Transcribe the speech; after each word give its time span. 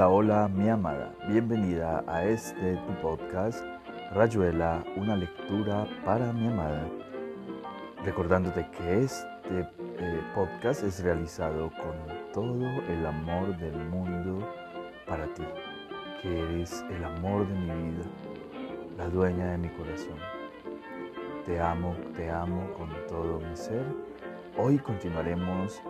Hola, 0.00 0.08
hola, 0.08 0.48
mi 0.48 0.66
amada. 0.66 1.14
Bienvenida 1.28 2.02
a 2.06 2.24
este 2.24 2.76
tu 2.86 2.94
podcast, 3.02 3.62
Rayuela, 4.14 4.82
una 4.96 5.14
lectura 5.14 5.86
para 6.06 6.32
mi 6.32 6.46
amada. 6.46 6.88
Recordándote 8.02 8.66
que 8.70 9.02
este 9.02 9.60
eh, 9.98 10.20
podcast 10.34 10.84
es 10.84 11.02
realizado 11.02 11.70
con 11.76 12.32
todo 12.32 12.64
el 12.88 13.04
amor 13.04 13.54
del 13.58 13.76
mundo 13.90 14.48
para 15.06 15.26
ti, 15.34 15.44
que 16.22 16.44
eres 16.44 16.82
el 16.88 17.04
amor 17.04 17.46
de 17.46 17.54
mi 17.58 17.90
vida, 17.90 18.04
la 18.96 19.06
dueña 19.06 19.50
de 19.50 19.58
mi 19.58 19.68
corazón. 19.68 20.16
Te 21.44 21.60
amo, 21.60 21.94
te 22.16 22.30
amo 22.30 22.72
con 22.72 22.88
todo 23.06 23.38
mi 23.38 23.54
ser. 23.54 23.84
Hoy 24.56 24.78
continuaremos 24.78 25.82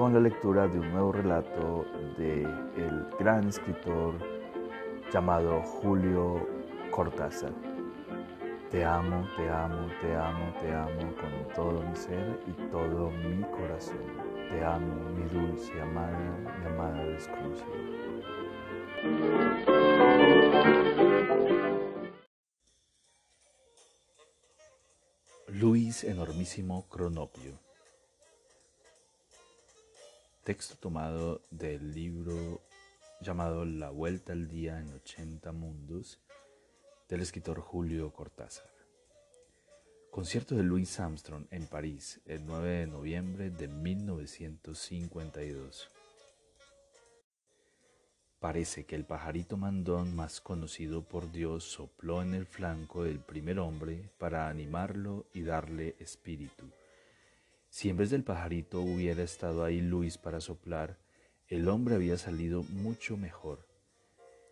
con 0.00 0.14
la 0.14 0.20
lectura 0.20 0.66
de 0.66 0.80
un 0.80 0.92
nuevo 0.92 1.12
relato 1.12 1.84
de 2.16 2.40
el 2.40 3.06
gran 3.18 3.46
escritor 3.46 4.14
llamado 5.12 5.60
Julio 5.60 6.48
Cortázar. 6.90 7.52
Te 8.70 8.82
amo, 8.82 9.28
te 9.36 9.46
amo, 9.50 9.88
te 10.00 10.16
amo, 10.16 10.54
te 10.58 10.72
amo 10.72 11.14
con 11.16 11.54
todo 11.54 11.82
mi 11.82 11.94
ser 11.94 12.40
y 12.46 12.52
todo 12.70 13.10
mi 13.10 13.42
corazón. 13.42 13.98
Te 14.48 14.64
amo, 14.64 15.10
mi 15.10 15.28
dulce 15.28 15.78
amada, 15.82 16.18
mi 16.60 16.66
amada 16.66 17.04
desconocida. 17.04 17.66
Luis 25.48 26.04
Enormísimo 26.04 26.88
Cronopio. 26.88 27.69
Texto 30.44 30.76
tomado 30.76 31.42
del 31.50 31.92
libro 31.92 32.62
llamado 33.20 33.66
La 33.66 33.90
Vuelta 33.90 34.32
al 34.32 34.48
Día 34.48 34.80
en 34.80 34.90
80 34.90 35.52
Mundos 35.52 36.18
del 37.10 37.20
escritor 37.20 37.60
Julio 37.60 38.10
Cortázar. 38.10 38.70
Concierto 40.10 40.54
de 40.54 40.62
Louis 40.62 40.98
Armstrong 40.98 41.44
en 41.50 41.66
París 41.66 42.22
el 42.24 42.46
9 42.46 42.70
de 42.70 42.86
noviembre 42.86 43.50
de 43.50 43.68
1952. 43.68 45.90
Parece 48.38 48.86
que 48.86 48.96
el 48.96 49.04
pajarito 49.04 49.58
mandón 49.58 50.16
más 50.16 50.40
conocido 50.40 51.02
por 51.02 51.30
Dios 51.30 51.64
sopló 51.64 52.22
en 52.22 52.32
el 52.32 52.46
flanco 52.46 53.04
del 53.04 53.20
primer 53.20 53.58
hombre 53.58 54.08
para 54.16 54.48
animarlo 54.48 55.26
y 55.34 55.42
darle 55.42 55.96
espíritu 55.98 56.70
si 57.80 57.88
en 57.88 57.96
vez 57.96 58.10
del 58.10 58.24
pajarito 58.24 58.82
hubiera 58.82 59.22
estado 59.22 59.64
ahí 59.64 59.80
Luis 59.80 60.18
para 60.18 60.42
soplar, 60.42 60.98
el 61.48 61.66
hombre 61.66 61.94
había 61.94 62.18
salido 62.18 62.62
mucho 62.62 63.16
mejor. 63.16 63.66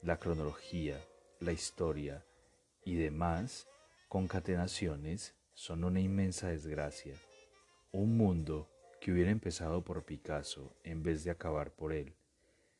La 0.01 0.17
cronología, 0.17 0.98
la 1.39 1.53
historia 1.53 2.25
y 2.87 2.95
demás 2.95 3.69
concatenaciones 4.09 5.35
son 5.53 5.85
una 5.85 6.01
inmensa 6.01 6.48
desgracia. 6.48 7.17
Un 7.93 8.17
mundo 8.17 8.70
que 8.98 9.12
hubiera 9.12 9.31
empezado 9.31 9.85
por 9.85 10.07
Picasso 10.07 10.75
en 10.83 11.03
vez 11.03 11.23
de 11.23 11.31
acabar 11.31 11.70
por 11.70 11.92
él, 11.92 12.15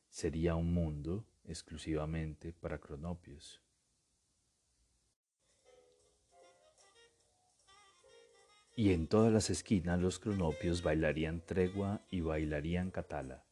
sería 0.09 0.55
un 0.55 0.73
mundo 0.73 1.27
exclusivamente 1.45 2.55
para 2.55 2.79
cronopios. 2.79 3.61
Y 8.79 8.93
en 8.93 9.09
todas 9.09 9.33
las 9.33 9.51
esquinas 9.51 9.98
los 9.98 10.21
cronopios 10.21 10.84
bailarían 10.84 11.41
tregua 11.45 12.01
y 12.12 12.21
bailarían 12.21 12.93
catala. 12.93 13.45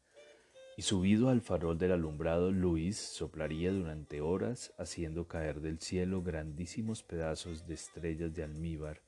Y 0.77 0.83
subido 0.83 1.31
al 1.31 1.41
farol 1.41 1.77
del 1.79 1.91
alumbrado, 1.91 2.53
Luis 2.53 2.97
soplaría 2.97 3.73
durante 3.73 4.21
horas 4.21 4.73
haciendo 4.79 5.27
caer 5.27 5.61
del 5.61 5.81
cielo 5.81 6.23
grandísimos 6.23 7.03
pedazos 7.03 7.67
de 7.67 7.75
estrellas 7.75 8.35
de 8.35 8.45
almíbar 8.45 9.03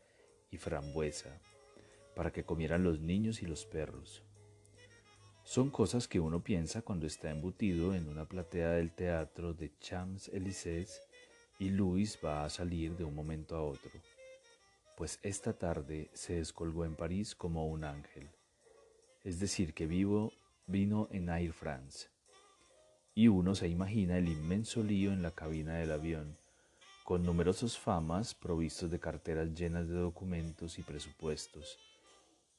y 0.50 0.56
frambuesa 0.56 1.40
para 2.16 2.32
que 2.32 2.42
comieran 2.42 2.82
los 2.82 2.98
niños 2.98 3.40
y 3.44 3.46
los 3.46 3.64
perros. 3.64 4.24
Son 5.44 5.70
cosas 5.70 6.08
que 6.08 6.18
uno 6.18 6.42
piensa 6.42 6.82
cuando 6.82 7.06
está 7.06 7.30
embutido 7.30 7.94
en 7.94 8.08
una 8.08 8.24
platea 8.24 8.72
del 8.72 8.90
teatro 8.90 9.54
de 9.54 9.70
Champs-Élysées 9.78 11.00
y 11.60 11.70
Luis 11.70 12.18
va 12.24 12.44
a 12.44 12.50
salir 12.50 12.96
de 12.96 13.04
un 13.04 13.14
momento 13.14 13.54
a 13.54 13.62
otro 13.62 13.92
pues 14.98 15.20
esta 15.22 15.52
tarde 15.52 16.10
se 16.12 16.34
descolgó 16.34 16.84
en 16.84 16.96
París 16.96 17.36
como 17.36 17.68
un 17.68 17.84
ángel. 17.84 18.28
Es 19.22 19.38
decir, 19.38 19.72
que 19.72 19.86
vivo 19.86 20.32
vino 20.66 21.06
en 21.12 21.28
Air 21.28 21.52
France. 21.52 22.08
Y 23.14 23.28
uno 23.28 23.54
se 23.54 23.68
imagina 23.68 24.18
el 24.18 24.26
inmenso 24.26 24.82
lío 24.82 25.12
en 25.12 25.22
la 25.22 25.30
cabina 25.30 25.76
del 25.76 25.92
avión, 25.92 26.36
con 27.04 27.22
numerosos 27.22 27.78
famas 27.78 28.34
provistos 28.34 28.90
de 28.90 28.98
carteras 28.98 29.54
llenas 29.54 29.88
de 29.88 29.94
documentos 29.94 30.80
y 30.80 30.82
presupuestos. 30.82 31.78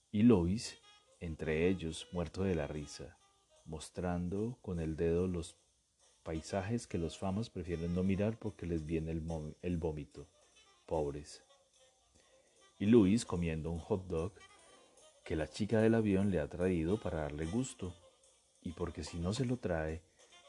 Y 0.10 0.24
Lois, 0.24 0.80
entre 1.20 1.68
ellos, 1.68 2.08
muerto 2.14 2.44
de 2.44 2.56
la 2.56 2.68
risa, 2.68 3.18
mostrando 3.66 4.58
con 4.62 4.80
el 4.80 4.96
dedo 4.96 5.28
los 5.28 5.58
paisajes 6.24 6.88
que 6.88 7.00
los 7.00 7.18
famas 7.18 7.50
prefieren 7.50 7.94
no 7.94 8.02
mirar 8.02 8.40
porque 8.40 8.66
les 8.66 8.86
viene 8.86 9.12
el, 9.12 9.22
el 9.62 9.76
vómito. 9.76 10.26
Pobres 10.86 11.44
y 12.80 12.86
Luis 12.86 13.26
comiendo 13.26 13.70
un 13.72 13.80
hot 13.80 14.08
dog 14.08 14.32
que 15.26 15.36
la 15.36 15.50
chica 15.50 15.82
del 15.82 15.96
avión 15.96 16.32
le 16.32 16.40
ha 16.40 16.48
traído 16.48 16.98
para 16.98 17.20
darle 17.20 17.46
gusto, 17.46 17.94
y 18.62 18.72
porque 18.72 19.04
si 19.04 19.20
no 19.20 19.34
se 19.34 19.46
lo 19.46 19.58
trae, 19.58 20.02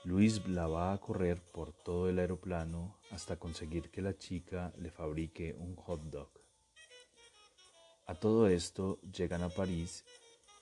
Luis 0.04 0.46
la 0.48 0.66
va 0.68 0.92
a 0.92 0.98
correr 0.98 1.42
por 1.52 1.72
todo 1.72 2.08
el 2.08 2.18
aeroplano 2.18 2.96
hasta 3.10 3.36
conseguir 3.36 3.90
que 3.90 4.00
la 4.00 4.16
chica 4.16 4.72
le 4.78 4.90
fabrique 4.90 5.54
un 5.58 5.74
hot 5.76 6.00
dog. 6.04 6.30
A 8.06 8.14
todo 8.14 8.48
esto 8.48 9.00
llegan 9.02 9.42
a 9.42 9.50
París 9.50 10.04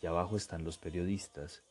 y 0.02 0.06
abajo 0.06 0.36
están 0.36 0.64
los 0.64 0.78
periodistas. 0.78 1.62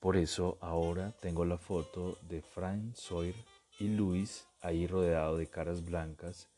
Por 0.00 0.16
eso 0.16 0.58
ahora 0.60 1.12
tengo 1.20 1.44
la 1.44 1.58
foto 1.58 2.18
de 2.22 2.42
Frank 2.42 2.94
Sawyer 2.94 3.34
y 3.78 3.88
Luis 3.88 4.46
ahí 4.60 4.86
rodeado 4.86 5.36
de 5.36 5.46
caras 5.46 5.84
blancas 5.84 6.48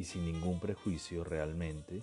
y 0.00 0.04
sin 0.04 0.24
ningún 0.24 0.58
prejuicio 0.58 1.24
realmente, 1.24 2.02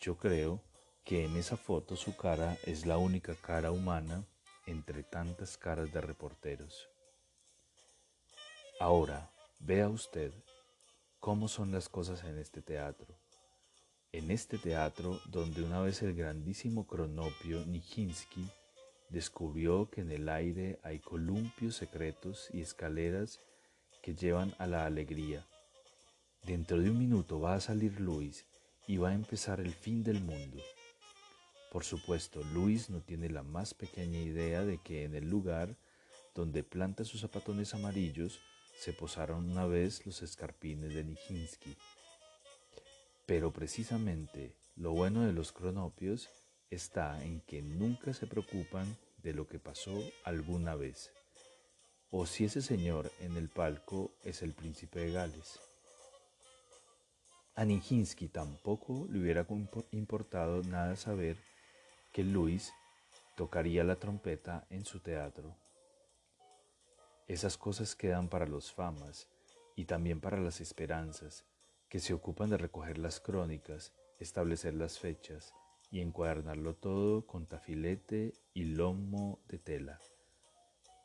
yo 0.00 0.16
creo 0.16 0.60
que 1.04 1.24
en 1.24 1.36
esa 1.36 1.56
foto 1.56 1.94
su 1.94 2.16
cara 2.16 2.58
es 2.64 2.84
la 2.84 2.98
única 2.98 3.36
cara 3.36 3.70
humana 3.70 4.24
entre 4.66 5.04
tantas 5.04 5.56
caras 5.56 5.92
de 5.92 6.00
reporteros. 6.00 6.88
Ahora, 8.80 9.30
vea 9.60 9.88
usted 9.88 10.32
cómo 11.20 11.46
son 11.46 11.70
las 11.70 11.88
cosas 11.88 12.24
en 12.24 12.38
este 12.38 12.60
teatro. 12.60 13.14
En 14.10 14.32
este 14.32 14.58
teatro 14.58 15.20
donde 15.26 15.62
una 15.62 15.80
vez 15.80 16.02
el 16.02 16.14
grandísimo 16.14 16.88
cronopio 16.88 17.64
Nijinsky 17.66 18.50
descubrió 19.10 19.88
que 19.90 20.00
en 20.00 20.10
el 20.10 20.28
aire 20.28 20.80
hay 20.82 20.98
columpios 20.98 21.76
secretos 21.76 22.48
y 22.52 22.62
escaleras 22.62 23.40
que 24.02 24.16
llevan 24.16 24.56
a 24.58 24.66
la 24.66 24.86
alegría 24.86 25.46
Dentro 26.48 26.80
de 26.80 26.88
un 26.88 26.96
minuto 26.96 27.38
va 27.38 27.56
a 27.56 27.60
salir 27.60 28.00
Luis 28.00 28.46
y 28.86 28.96
va 28.96 29.10
a 29.10 29.14
empezar 29.14 29.60
el 29.60 29.74
fin 29.74 30.02
del 30.02 30.22
mundo. 30.22 30.56
Por 31.70 31.84
supuesto, 31.84 32.42
Luis 32.54 32.88
no 32.88 33.02
tiene 33.02 33.28
la 33.28 33.42
más 33.42 33.74
pequeña 33.74 34.18
idea 34.18 34.64
de 34.64 34.78
que 34.78 35.04
en 35.04 35.14
el 35.14 35.28
lugar 35.28 35.76
donde 36.34 36.62
planta 36.62 37.04
sus 37.04 37.20
zapatones 37.20 37.74
amarillos 37.74 38.40
se 38.78 38.94
posaron 38.94 39.50
una 39.50 39.66
vez 39.66 40.06
los 40.06 40.22
escarpines 40.22 40.94
de 40.94 41.04
Nijinsky. 41.04 41.76
Pero 43.26 43.52
precisamente 43.52 44.56
lo 44.74 44.92
bueno 44.92 45.26
de 45.26 45.34
los 45.34 45.52
cronopios 45.52 46.30
está 46.70 47.22
en 47.22 47.42
que 47.42 47.60
nunca 47.60 48.14
se 48.14 48.26
preocupan 48.26 48.96
de 49.22 49.34
lo 49.34 49.46
que 49.46 49.58
pasó 49.58 50.02
alguna 50.24 50.76
vez, 50.76 51.10
o 52.10 52.24
si 52.24 52.46
ese 52.46 52.62
señor 52.62 53.12
en 53.20 53.36
el 53.36 53.50
palco 53.50 54.12
es 54.24 54.40
el 54.40 54.54
príncipe 54.54 55.00
de 55.00 55.12
Gales. 55.12 55.67
A 57.58 57.64
Nijinsky 57.64 58.28
tampoco 58.28 59.08
le 59.10 59.18
hubiera 59.18 59.44
importado 59.90 60.62
nada 60.62 60.94
saber 60.94 61.36
que 62.12 62.22
Luis 62.22 62.72
tocaría 63.36 63.82
la 63.82 63.96
trompeta 63.96 64.64
en 64.70 64.84
su 64.84 65.00
teatro. 65.00 65.56
Esas 67.26 67.58
cosas 67.58 67.96
quedan 67.96 68.28
para 68.28 68.46
los 68.46 68.72
famas 68.72 69.26
y 69.74 69.86
también 69.86 70.20
para 70.20 70.38
las 70.38 70.60
esperanzas, 70.60 71.44
que 71.88 71.98
se 71.98 72.14
ocupan 72.14 72.50
de 72.50 72.58
recoger 72.58 72.96
las 72.96 73.18
crónicas, 73.18 73.92
establecer 74.20 74.74
las 74.74 75.00
fechas 75.00 75.52
y 75.90 75.98
encuadernarlo 76.00 76.76
todo 76.76 77.26
con 77.26 77.46
tafilete 77.46 78.34
y 78.54 78.66
lomo 78.66 79.40
de 79.48 79.58
tela. 79.58 79.98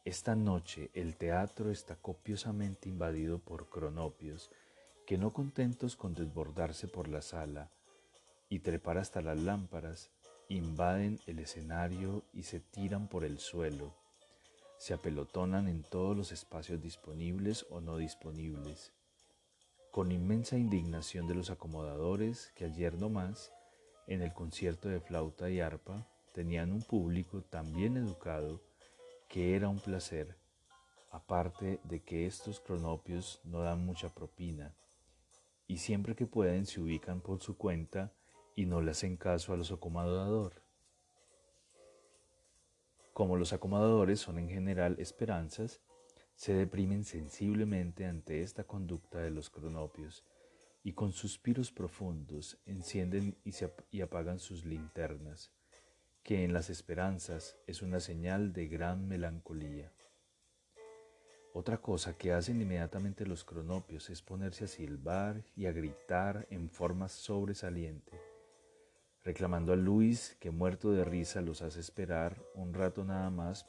Esta 0.06 0.36
noche 0.36 0.92
el 0.94 1.16
teatro 1.16 1.72
está 1.72 1.96
copiosamente 1.96 2.90
invadido 2.90 3.40
por 3.40 3.72
cronopios 3.72 4.52
que 5.06 5.18
no 5.18 5.34
contentos 5.34 5.96
con 5.96 6.14
desbordarse 6.14 6.88
por 6.88 7.08
la 7.08 7.22
sala 7.22 7.70
y 8.50 8.60
trepar 8.60 8.98
hasta 8.98 9.22
las 9.22 9.40
lámparas, 9.40 10.12
invaden 10.48 11.20
el 11.28 11.40
escenario 11.40 12.24
y 12.34 12.44
se 12.44 12.60
tiran 12.60 13.08
por 13.08 13.24
el 13.26 13.40
suelo. 13.40 13.96
se 14.78 14.94
apelotonan 14.94 15.70
en 15.70 15.82
todos 15.82 16.18
los 16.18 16.34
espacios 16.34 16.82
disponibles 16.82 17.66
o 17.70 17.80
no 17.80 17.96
disponibles, 17.96 18.92
con 19.92 20.12
inmensa 20.12 20.58
indignación 20.58 21.26
de 21.26 21.36
los 21.36 21.50
acomodadores 21.50 22.52
que 22.56 22.66
ayer 22.66 22.96
no 22.96 23.10
más, 23.10 23.54
en 24.08 24.22
el 24.22 24.34
concierto 24.34 24.90
de 24.90 25.00
flauta 25.00 25.50
y 25.50 25.62
arpa, 25.62 26.06
tenían 26.34 26.74
un 26.74 26.82
público 26.82 27.44
tan 27.44 27.74
bien 27.74 27.96
educado 27.96 28.62
que 29.30 29.56
era 29.56 29.70
un 29.70 29.80
placer, 29.80 30.36
aparte 31.12 31.80
de 31.86 32.02
que 32.02 32.26
estos 32.26 32.60
cronopios 32.60 33.40
no 33.46 33.60
dan 33.62 33.86
mucha 33.86 34.10
propina, 34.10 34.76
y 35.68 35.78
siempre 35.78 36.16
que 36.16 36.26
pueden 36.26 36.66
se 36.66 36.82
ubican 36.82 37.22
por 37.22 37.42
su 37.42 37.58
cuenta 37.58 38.14
y 38.56 38.66
no 38.66 38.82
le 38.82 38.92
hacen 38.92 39.18
caso 39.18 39.54
a 39.54 39.58
los 39.58 39.72
acomodadores. 39.72 40.64
Como 43.14 43.38
los 43.38 43.54
acomodadores 43.54 44.20
son 44.20 44.40
en 44.40 44.50
general 44.50 44.96
esperanzas, 45.00 45.82
se 46.36 46.54
deprimen 46.54 47.04
sensiblemente 47.04 48.06
ante 48.06 48.42
esta 48.42 48.64
conducta 48.64 49.20
de 49.20 49.30
los 49.30 49.50
cronopios 49.50 50.24
y 50.84 50.94
con 50.94 51.14
suspiros 51.14 51.72
profundos 51.72 52.58
encienden 52.66 53.38
y, 53.46 53.54
y, 53.92 54.02
apagan 54.02 54.40
sus 54.40 54.66
linternas, 54.66 55.52
que 56.24 56.44
en 56.44 56.54
las 56.54 56.70
esperanzas 56.70 57.58
es 57.68 57.82
una 57.82 58.00
señal 58.00 58.52
de 58.52 58.68
gran 58.68 59.08
melancolía. 59.08 59.94
Otra 61.54 61.78
cosa 61.78 62.18
que 62.18 62.34
hacen 62.34 62.62
inmediatamente 62.62 63.26
los 63.26 63.44
cronopios 63.44 64.10
es 64.10 64.22
ponerse 64.22 64.66
a 64.66 64.68
silbar 64.68 65.44
y 65.56 65.68
a 65.68 65.72
gritar 65.72 66.48
en 66.50 66.70
forma 66.70 67.08
sobresaliente 67.08 68.34
reclamando 69.24 69.72
a 69.72 69.78
Luis 69.78 70.36
que 70.40 70.52
muerto 70.52 70.92
de 70.92 71.06
risa 71.06 71.42
los 71.42 71.62
hace 71.62 71.80
esperar 71.80 72.42
un 72.56 72.74
rato 72.74 73.06
nada 73.06 73.30
más 73.30 73.66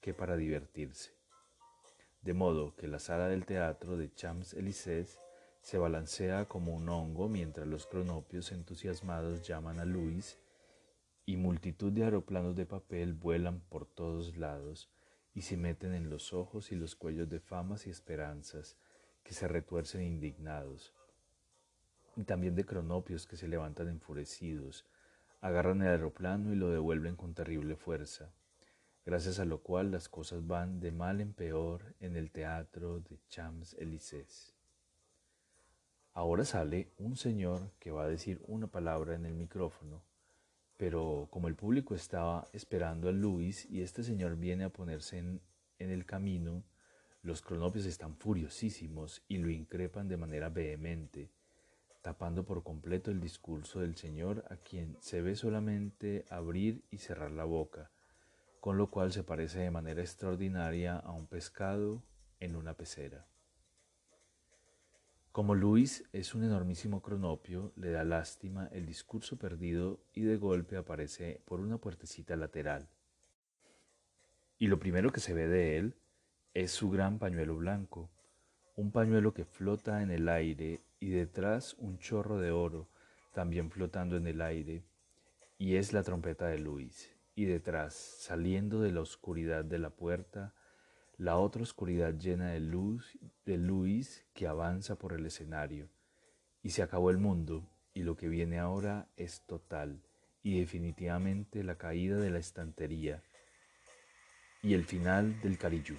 que 0.00 0.12
para 0.12 0.36
divertirse. 0.36 1.12
De 2.20 2.34
modo 2.34 2.74
que 2.76 2.86
la 2.86 2.98
sala 2.98 3.28
del 3.28 3.46
teatro 3.46 3.96
de 3.96 4.14
Champs-Élysées 4.14 5.18
se 5.60 5.78
balancea 5.78 6.46
como 6.46 6.74
un 6.74 6.88
hongo 6.88 7.28
mientras 7.28 7.66
los 7.66 7.86
cronopios 7.86 8.52
entusiasmados 8.52 9.42
llaman 9.42 9.80
a 9.80 9.86
Luis 9.86 10.38
y 11.24 11.36
multitud 11.36 11.90
de 11.90 12.04
aeroplanos 12.04 12.54
de 12.54 12.66
papel 12.66 13.14
vuelan 13.14 13.60
por 13.60 13.86
todos 13.86 14.36
lados 14.36 14.90
y 15.34 15.42
se 15.42 15.56
meten 15.56 15.94
en 15.94 16.08
los 16.08 16.32
ojos 16.32 16.72
y 16.72 16.76
los 16.76 16.94
cuellos 16.94 17.28
de 17.28 17.40
famas 17.40 17.86
y 17.86 17.90
esperanzas 17.90 18.76
que 19.22 19.34
se 19.34 19.48
retuercen 19.48 20.02
indignados 20.02 20.94
y 22.16 22.24
también 22.24 22.54
de 22.54 22.64
cronopios 22.64 23.26
que 23.26 23.36
se 23.36 23.48
levantan 23.48 23.88
enfurecidos, 23.88 24.84
agarran 25.40 25.82
el 25.82 25.88
aeroplano 25.88 26.52
y 26.52 26.56
lo 26.56 26.70
devuelven 26.70 27.16
con 27.16 27.34
terrible 27.34 27.76
fuerza, 27.76 28.30
gracias 29.04 29.38
a 29.40 29.44
lo 29.44 29.62
cual 29.62 29.90
las 29.90 30.08
cosas 30.08 30.46
van 30.46 30.80
de 30.80 30.92
mal 30.92 31.20
en 31.20 31.32
peor 31.32 31.94
en 32.00 32.16
el 32.16 32.30
teatro 32.30 33.00
de 33.00 33.18
Champs-Élysées. 33.28 34.54
Ahora 36.12 36.44
sale 36.44 36.92
un 36.98 37.16
señor 37.16 37.72
que 37.80 37.90
va 37.90 38.04
a 38.04 38.08
decir 38.08 38.40
una 38.46 38.68
palabra 38.68 39.14
en 39.16 39.26
el 39.26 39.34
micrófono, 39.34 40.02
pero 40.84 41.28
como 41.30 41.48
el 41.48 41.54
público 41.54 41.94
estaba 41.94 42.46
esperando 42.52 43.08
a 43.08 43.12
Luis 43.12 43.64
y 43.70 43.80
este 43.80 44.02
señor 44.02 44.36
viene 44.36 44.64
a 44.64 44.68
ponerse 44.68 45.16
en, 45.16 45.40
en 45.78 45.88
el 45.88 46.04
camino, 46.04 46.62
los 47.22 47.40
cronopios 47.40 47.86
están 47.86 48.16
furiosísimos 48.18 49.24
y 49.26 49.38
lo 49.38 49.48
increpan 49.48 50.08
de 50.08 50.18
manera 50.18 50.50
vehemente, 50.50 51.30
tapando 52.02 52.44
por 52.44 52.62
completo 52.64 53.10
el 53.10 53.18
discurso 53.18 53.80
del 53.80 53.96
Señor 53.96 54.44
a 54.50 54.58
quien 54.58 54.98
se 55.00 55.22
ve 55.22 55.36
solamente 55.36 56.26
abrir 56.28 56.84
y 56.90 56.98
cerrar 56.98 57.30
la 57.30 57.44
boca, 57.44 57.90
con 58.60 58.76
lo 58.76 58.90
cual 58.90 59.10
se 59.10 59.24
parece 59.24 59.60
de 59.60 59.70
manera 59.70 60.02
extraordinaria 60.02 60.98
a 60.98 61.12
un 61.12 61.26
pescado 61.26 62.02
en 62.40 62.56
una 62.56 62.74
pecera. 62.74 63.26
Como 65.34 65.56
Luis 65.56 66.04
es 66.12 66.36
un 66.36 66.44
enormísimo 66.44 67.02
cronopio, 67.02 67.72
le 67.74 67.90
da 67.90 68.04
lástima 68.04 68.68
el 68.70 68.86
discurso 68.86 69.36
perdido 69.36 69.98
y 70.12 70.20
de 70.20 70.36
golpe 70.36 70.76
aparece 70.76 71.42
por 71.44 71.58
una 71.58 71.78
puertecita 71.78 72.36
lateral. 72.36 72.88
Y 74.60 74.68
lo 74.68 74.78
primero 74.78 75.10
que 75.10 75.18
se 75.18 75.34
ve 75.34 75.48
de 75.48 75.76
él 75.76 75.96
es 76.54 76.70
su 76.70 76.88
gran 76.88 77.18
pañuelo 77.18 77.56
blanco, 77.56 78.12
un 78.76 78.92
pañuelo 78.92 79.34
que 79.34 79.44
flota 79.44 80.02
en 80.02 80.12
el 80.12 80.28
aire 80.28 80.84
y 81.00 81.10
detrás 81.10 81.74
un 81.78 81.98
chorro 81.98 82.38
de 82.38 82.52
oro 82.52 82.86
también 83.32 83.72
flotando 83.72 84.16
en 84.16 84.28
el 84.28 84.40
aire, 84.40 84.84
y 85.58 85.74
es 85.74 85.92
la 85.92 86.04
trompeta 86.04 86.46
de 86.46 86.60
Luis, 86.60 87.12
y 87.34 87.46
detrás, 87.46 87.94
saliendo 87.94 88.80
de 88.80 88.92
la 88.92 89.00
oscuridad 89.00 89.64
de 89.64 89.80
la 89.80 89.90
puerta, 89.90 90.54
la 91.16 91.36
otra 91.36 91.62
oscuridad 91.62 92.14
llena 92.14 92.50
de 92.50 92.60
luz 92.60 93.18
de 93.44 93.58
Luis 93.58 94.24
que 94.34 94.46
avanza 94.46 94.96
por 94.96 95.12
el 95.12 95.26
escenario. 95.26 95.88
Y 96.62 96.70
se 96.70 96.82
acabó 96.82 97.10
el 97.10 97.18
mundo, 97.18 97.70
y 97.92 98.02
lo 98.02 98.16
que 98.16 98.28
viene 98.28 98.58
ahora 98.58 99.08
es 99.16 99.46
total 99.46 100.02
y 100.44 100.60
definitivamente 100.60 101.64
la 101.64 101.76
caída 101.76 102.18
de 102.18 102.30
la 102.30 102.38
estantería 102.38 103.22
y 104.62 104.74
el 104.74 104.84
final 104.84 105.40
del 105.40 105.58
carillú. 105.58 105.96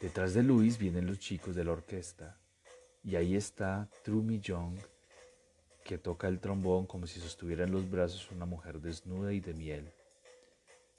Detrás 0.00 0.34
de 0.34 0.42
Luis 0.42 0.78
vienen 0.78 1.06
los 1.06 1.18
chicos 1.18 1.54
de 1.54 1.64
la 1.64 1.72
orquesta, 1.72 2.40
y 3.02 3.16
ahí 3.16 3.36
está 3.36 3.90
Trumi 4.02 4.40
Young, 4.40 4.78
que 5.84 5.98
toca 5.98 6.28
el 6.28 6.40
trombón 6.40 6.86
como 6.86 7.06
si 7.06 7.20
sostuviera 7.20 7.64
en 7.64 7.72
los 7.72 7.90
brazos 7.90 8.30
una 8.30 8.46
mujer 8.46 8.80
desnuda 8.80 9.32
y 9.32 9.40
de 9.40 9.54
miel. 9.54 9.92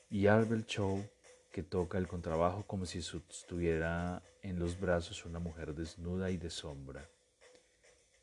Y 0.10 0.28
Arbel 0.28 0.66
Chow, 0.66 1.02
que 1.52 1.64
toca 1.64 1.98
el 1.98 2.08
contrabajo 2.08 2.64
como 2.66 2.86
si 2.86 3.02
sostuviera 3.02 4.24
en 4.42 4.58
los 4.58 4.80
brazos 4.80 5.26
una 5.26 5.40
mujer 5.40 5.76
desnuda 5.76 6.32
y 6.32 6.38
de 6.38 6.50
sombra. 6.50 7.10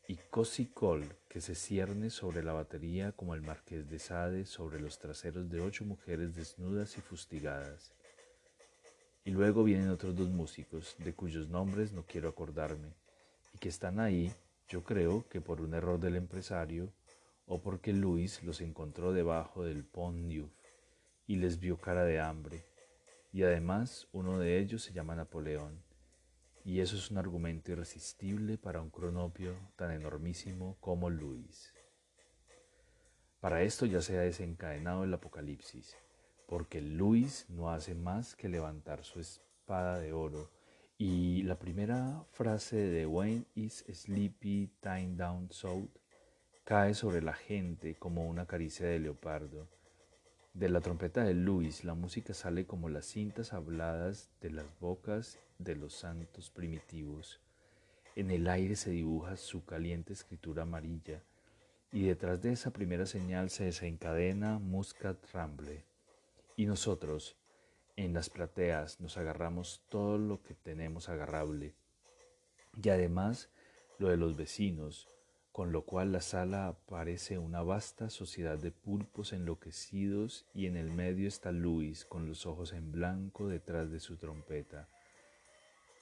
Y 0.07 0.15
Cosi 0.31 0.65
Cole, 0.65 1.07
que 1.27 1.39
se 1.39 1.53
cierne 1.53 2.09
sobre 2.09 2.43
la 2.43 2.53
batería 2.53 3.11
como 3.11 3.35
el 3.35 3.41
marqués 3.41 3.87
de 3.87 3.99
Sade 3.99 4.45
sobre 4.45 4.79
los 4.79 4.97
traseros 4.97 5.47
de 5.51 5.61
ocho 5.61 5.85
mujeres 5.85 6.35
desnudas 6.35 6.97
y 6.97 7.01
fustigadas. 7.01 7.91
Y 9.23 9.29
luego 9.29 9.63
vienen 9.63 9.89
otros 9.89 10.15
dos 10.15 10.29
músicos, 10.29 10.95
de 10.97 11.13
cuyos 11.13 11.49
nombres 11.49 11.91
no 11.91 12.03
quiero 12.07 12.29
acordarme, 12.29 12.95
y 13.53 13.59
que 13.59 13.69
están 13.69 13.99
ahí, 13.99 14.33
yo 14.67 14.83
creo 14.83 15.27
que 15.29 15.41
por 15.41 15.61
un 15.61 15.75
error 15.75 15.99
del 15.99 16.15
empresario 16.15 16.91
o 17.45 17.61
porque 17.61 17.93
Luis 17.93 18.41
los 18.41 18.61
encontró 18.61 19.13
debajo 19.13 19.63
del 19.63 19.83
Pont 19.83 20.31
y 21.27 21.35
les 21.35 21.59
vio 21.59 21.77
cara 21.77 22.03
de 22.05 22.19
hambre. 22.19 22.68
Y 23.31 23.43
además 23.43 24.07
uno 24.11 24.39
de 24.39 24.59
ellos 24.59 24.83
se 24.83 24.93
llama 24.93 25.15
Napoleón. 25.15 25.83
Y 26.63 26.81
eso 26.81 26.95
es 26.95 27.09
un 27.11 27.17
argumento 27.17 27.71
irresistible 27.71 28.57
para 28.57 28.81
un 28.81 28.89
cronopio 28.89 29.55
tan 29.75 29.91
enormísimo 29.91 30.77
como 30.79 31.09
Luis. 31.09 31.73
Para 33.39 33.61
esto 33.63 33.85
ya 33.85 34.01
se 34.01 34.17
ha 34.17 34.21
desencadenado 34.21 35.05
el 35.05 35.13
apocalipsis, 35.13 35.95
porque 36.47 36.81
Luis 36.81 37.45
no 37.49 37.71
hace 37.71 37.95
más 37.95 38.35
que 38.35 38.49
levantar 38.49 39.03
su 39.03 39.19
espada 39.19 39.99
de 39.99 40.11
oro 40.11 40.51
y 41.01 41.43
la 41.43 41.57
primera 41.57 42.25
frase 42.31 42.75
de 42.75 43.05
Wayne 43.05 43.45
is 43.55 43.85
Sleepy 43.89 44.69
Time 44.81 45.15
Down 45.15 45.49
South 45.49 45.89
cae 46.65 46.93
sobre 46.93 47.21
la 47.21 47.31
gente 47.31 47.95
como 47.95 48.27
una 48.27 48.45
caricia 48.45 48.85
de 48.85 48.99
leopardo. 48.99 49.69
De 50.59 50.67
la 50.67 50.81
trompeta 50.81 51.23
de 51.23 51.33
Luis 51.33 51.85
la 51.85 51.93
música 51.93 52.33
sale 52.33 52.65
como 52.65 52.89
las 52.89 53.05
cintas 53.05 53.53
habladas 53.53 54.29
de 54.41 54.49
las 54.49 54.65
bocas 54.81 55.39
de 55.57 55.77
los 55.77 55.93
santos 55.93 56.49
primitivos. 56.49 57.39
En 58.17 58.29
el 58.29 58.45
aire 58.49 58.75
se 58.75 58.89
dibuja 58.89 59.37
su 59.37 59.63
caliente 59.63 60.11
escritura 60.11 60.63
amarilla 60.63 61.23
y 61.93 62.03
detrás 62.03 62.41
de 62.41 62.51
esa 62.51 62.71
primera 62.71 63.05
señal 63.05 63.49
se 63.49 63.63
desencadena 63.63 64.59
Muscat 64.59 65.17
Ramble. 65.31 65.85
Y 66.57 66.65
nosotros, 66.65 67.37
en 67.95 68.13
las 68.13 68.29
plateas 68.29 68.99
nos 68.99 69.17
agarramos 69.17 69.81
todo 69.87 70.17
lo 70.17 70.43
que 70.43 70.55
tenemos 70.55 71.07
agarrable 71.07 71.73
y 72.83 72.89
además 72.89 73.49
lo 73.97 74.09
de 74.09 74.17
los 74.17 74.35
vecinos, 74.35 75.07
con 75.51 75.71
lo 75.71 75.81
cual 75.81 76.11
la 76.11 76.21
sala 76.21 76.77
parece 76.87 77.37
una 77.37 77.61
vasta 77.61 78.09
sociedad 78.09 78.57
de 78.57 78.71
pulpos 78.71 79.33
enloquecidos 79.33 80.45
y 80.53 80.67
en 80.67 80.77
el 80.77 80.91
medio 80.91 81.27
está 81.27 81.51
Luis 81.51 82.05
con 82.05 82.27
los 82.27 82.45
ojos 82.45 82.73
en 82.73 82.91
blanco 82.91 83.47
detrás 83.47 83.91
de 83.91 83.99
su 83.99 84.17
trompeta, 84.17 84.87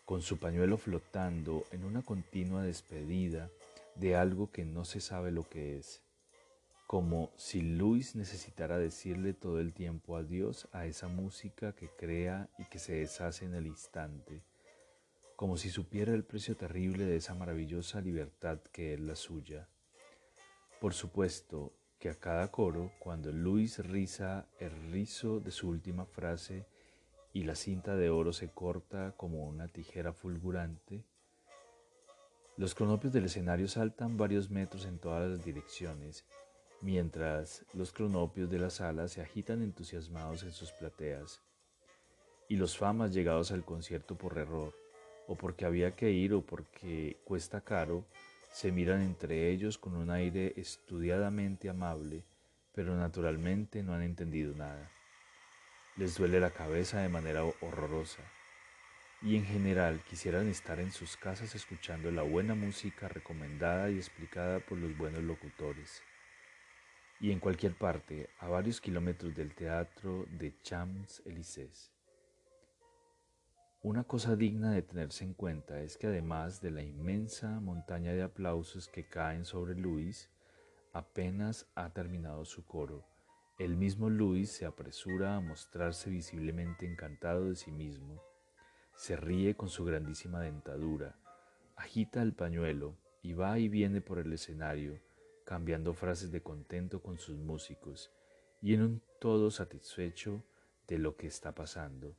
con 0.06 0.22
su 0.22 0.38
pañuelo 0.38 0.77
flotando 0.77 1.63
en 1.72 1.86
una 1.86 2.01
continua 2.01 2.63
despedida 2.63 3.50
de 3.96 4.16
algo 4.16 4.51
que 4.51 4.66
no 4.66 4.86
se 4.86 5.01
sabe 5.01 5.32
lo 5.32 5.48
que 5.48 5.77
es. 5.77 6.01
Como 6.86 7.32
si 7.36 7.62
Luis 7.62 8.16
necesitara 8.16 8.77
decirle 8.77 9.34
todo 9.34 9.60
el 9.60 9.74
tiempo 9.74 10.16
adiós 10.16 10.68
a 10.72 10.86
esa 10.86 11.08
música 11.08 11.74
que 11.74 11.89
crea 11.89 12.48
y 12.58 12.63
que 12.66 12.80
se 12.80 12.96
deshace 12.96 13.46
en 13.46 13.56
el 13.56 13.68
instante, 13.68 14.42
como 15.38 15.56
si 15.56 15.70
supiera 15.70 16.15
el 16.15 16.24
precio 16.24 16.58
terrible 16.58 17.06
de 17.06 17.15
esa 17.15 17.36
maravillosa 17.36 18.01
libertad 18.01 18.58
que 18.72 18.96
es 18.96 19.00
la 19.00 19.15
suya. 19.15 19.70
Por 20.82 20.96
supuesto 20.96 21.74
que 22.00 22.10
a 22.10 22.15
cada 22.15 22.50
coro, 22.50 22.91
cuando 22.98 23.32
Luis 23.32 23.77
riza 23.77 24.48
el 24.60 24.72
rizo 24.91 25.39
de 25.39 25.51
su 25.51 25.70
última 25.70 26.08
frase 26.08 26.65
y 27.34 27.44
la 27.44 27.53
cinta 27.53 27.96
de 27.96 28.10
oro 28.10 28.34
se 28.34 28.50
corta 28.50 29.13
como 29.15 29.46
una 29.46 29.67
tijera 29.67 30.12
fulgurante, 30.12 31.06
los 32.56 32.74
cronopios 32.74 33.13
del 33.13 33.25
escenario 33.25 33.67
saltan 33.67 34.17
varios 34.17 34.50
metros 34.50 34.86
en 34.86 34.98
todas 34.98 35.29
las 35.29 35.46
direcciones, 35.46 36.25
mientras 36.82 37.63
los 37.75 37.91
cronopios 37.91 38.50
de 38.50 38.58
la 38.58 38.72
sala 38.72 39.08
se 39.08 39.22
agitan 39.22 39.62
entusiasmados 39.62 40.41
en 40.41 40.51
sus 40.51 40.72
plateas, 40.72 41.44
y 42.50 42.56
los 42.56 42.75
famas 42.75 43.13
llegados 43.13 43.51
al 43.51 43.63
concierto 43.63 44.17
por 44.17 44.36
error, 44.39 44.74
o 45.27 45.36
porque 45.36 45.65
había 45.65 45.96
que 45.96 46.12
ir 46.12 46.34
o 46.34 46.41
porque 46.41 47.17
cuesta 47.24 47.62
caro, 47.62 48.05
se 48.51 48.72
miran 48.72 49.01
entre 49.01 49.50
ellos 49.51 49.77
con 49.77 49.96
un 49.96 50.10
aire 50.10 50.53
estudiadamente 50.55 51.69
amable, 51.69 52.24
pero 52.74 52.96
naturalmente 52.96 53.84
no 53.84 53.93
han 53.93 54.01
entendido 54.01 54.55
nada. 54.55 54.89
Les 55.96 56.17
duele 56.17 56.39
la 56.39 56.51
cabeza 56.51 57.01
de 57.01 57.10
manera 57.10 57.43
horrorosa 57.43 58.24
y 59.22 59.36
en 59.36 59.46
general 59.46 60.00
quisieran 60.07 60.48
estar 60.48 60.79
en 60.79 60.91
sus 60.91 61.17
casas 61.17 61.55
escuchando 61.55 62.12
la 62.12 62.22
buena 62.22 62.55
música 62.55 63.07
recomendada 63.07 63.89
y 63.89 63.98
explicada 63.98 64.60
por 64.60 64.77
los 64.77 64.96
buenos 64.98 65.24
locutores. 65.24 66.03
Y 67.19 67.31
en 67.31 67.39
cualquier 67.39 67.74
parte, 67.74 68.29
a 68.39 68.48
varios 68.48 68.79
kilómetros 68.79 69.36
del 69.36 69.55
teatro 69.55 70.25
de 70.29 70.53
Champs-Élysées. 70.62 71.97
Una 73.88 74.03
cosa 74.03 74.36
digna 74.36 74.72
de 74.72 74.82
tenerse 74.82 75.24
en 75.24 75.34
cuenta 75.34 75.79
es 75.79 75.96
que 75.96 76.08
además 76.08 76.60
de 76.60 76.72
la 76.72 76.84
inmensa 76.84 77.62
montaña 77.62 78.12
de 78.12 78.22
aplausos 78.22 78.89
que 78.89 79.08
caen 79.08 79.46
sobre 79.46 79.75
Luis, 79.75 80.29
apenas 80.91 81.72
ha 81.74 81.94
terminado 81.94 82.44
su 82.44 82.65
coro, 82.65 83.06
el 83.58 83.77
mismo 83.77 84.10
Luis 84.10 84.51
se 84.51 84.65
apresura 84.65 85.38
a 85.38 85.39
mostrarse 85.39 86.10
visiblemente 86.10 86.86
encantado 86.86 87.46
de 87.46 87.56
sí 87.56 87.72
mismo, 87.72 88.22
se 88.94 89.15
ríe 89.15 89.56
con 89.56 89.70
su 89.70 89.86
grandísima 89.86 90.41
dentadura, 90.41 91.15
agita 91.77 92.22
el 92.22 92.34
pañuelo 92.34 92.98
y 93.22 93.36
va 93.36 93.58
y 93.58 93.70
viene 93.70 94.01
por 94.01 94.20
el 94.20 94.34
escenario, 94.34 95.00
cambiando 95.46 95.94
frases 95.94 96.29
de 96.29 96.44
contento 96.44 97.01
con 97.01 97.20
sus 97.20 97.38
músicos 97.38 98.12
y 98.62 98.74
en 98.74 98.82
un 98.82 99.01
todo 99.22 99.50
satisfecho 99.50 100.44
de 100.89 100.98
lo 100.98 101.15
que 101.15 101.27
está 101.27 101.56
pasando. 101.56 102.17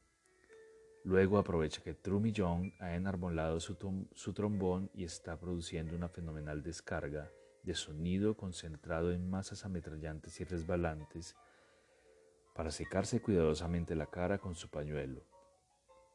Luego 1.05 1.38
aprovecha 1.38 1.83
que 1.83 1.95
Trumillon 1.95 2.73
ha 2.81 2.95
enarbolado 2.95 3.61
su, 3.61 3.76
su, 4.12 4.33
trombón 4.33 4.90
y 4.95 5.05
está 5.05 5.38
produciendo 5.38 5.95
una 5.97 6.09
fenomenal 6.09 6.62
descarga 6.62 7.31
de 7.62 7.75
sonido 7.75 8.37
concentrado 8.37 9.12
en 9.12 9.28
masas 9.28 9.64
ametrallantes 9.64 10.40
y 10.40 10.45
resbalantes 10.45 11.37
para 12.55 12.71
secarse 12.73 13.23
cuidadosamente 13.23 13.95
la 13.95 14.07
cara 14.07 14.38
con 14.38 14.57
su 14.57 14.69
pañuelo, 14.69 15.23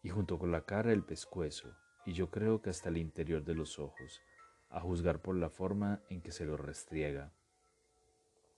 y 0.01 0.09
junto 0.09 0.37
con 0.37 0.51
la 0.51 0.65
cara 0.65 0.91
el 0.91 1.03
pescuezo, 1.03 1.73
y 2.05 2.11
yo 2.11 2.29
creo 2.29 2.61
que 2.61 2.69
hasta 2.69 2.89
el 2.89 2.97
interior 2.97 3.45
de 3.45 3.55
los 3.55 3.79
ojos, 3.79 4.21
a 4.69 4.81
juzgar 4.81 5.21
por 5.21 5.37
la 5.37 5.49
forma 5.49 6.01
en 6.09 6.21
que 6.21 6.31
se 6.31 6.45
los 6.45 6.59
restriega. 6.59 7.31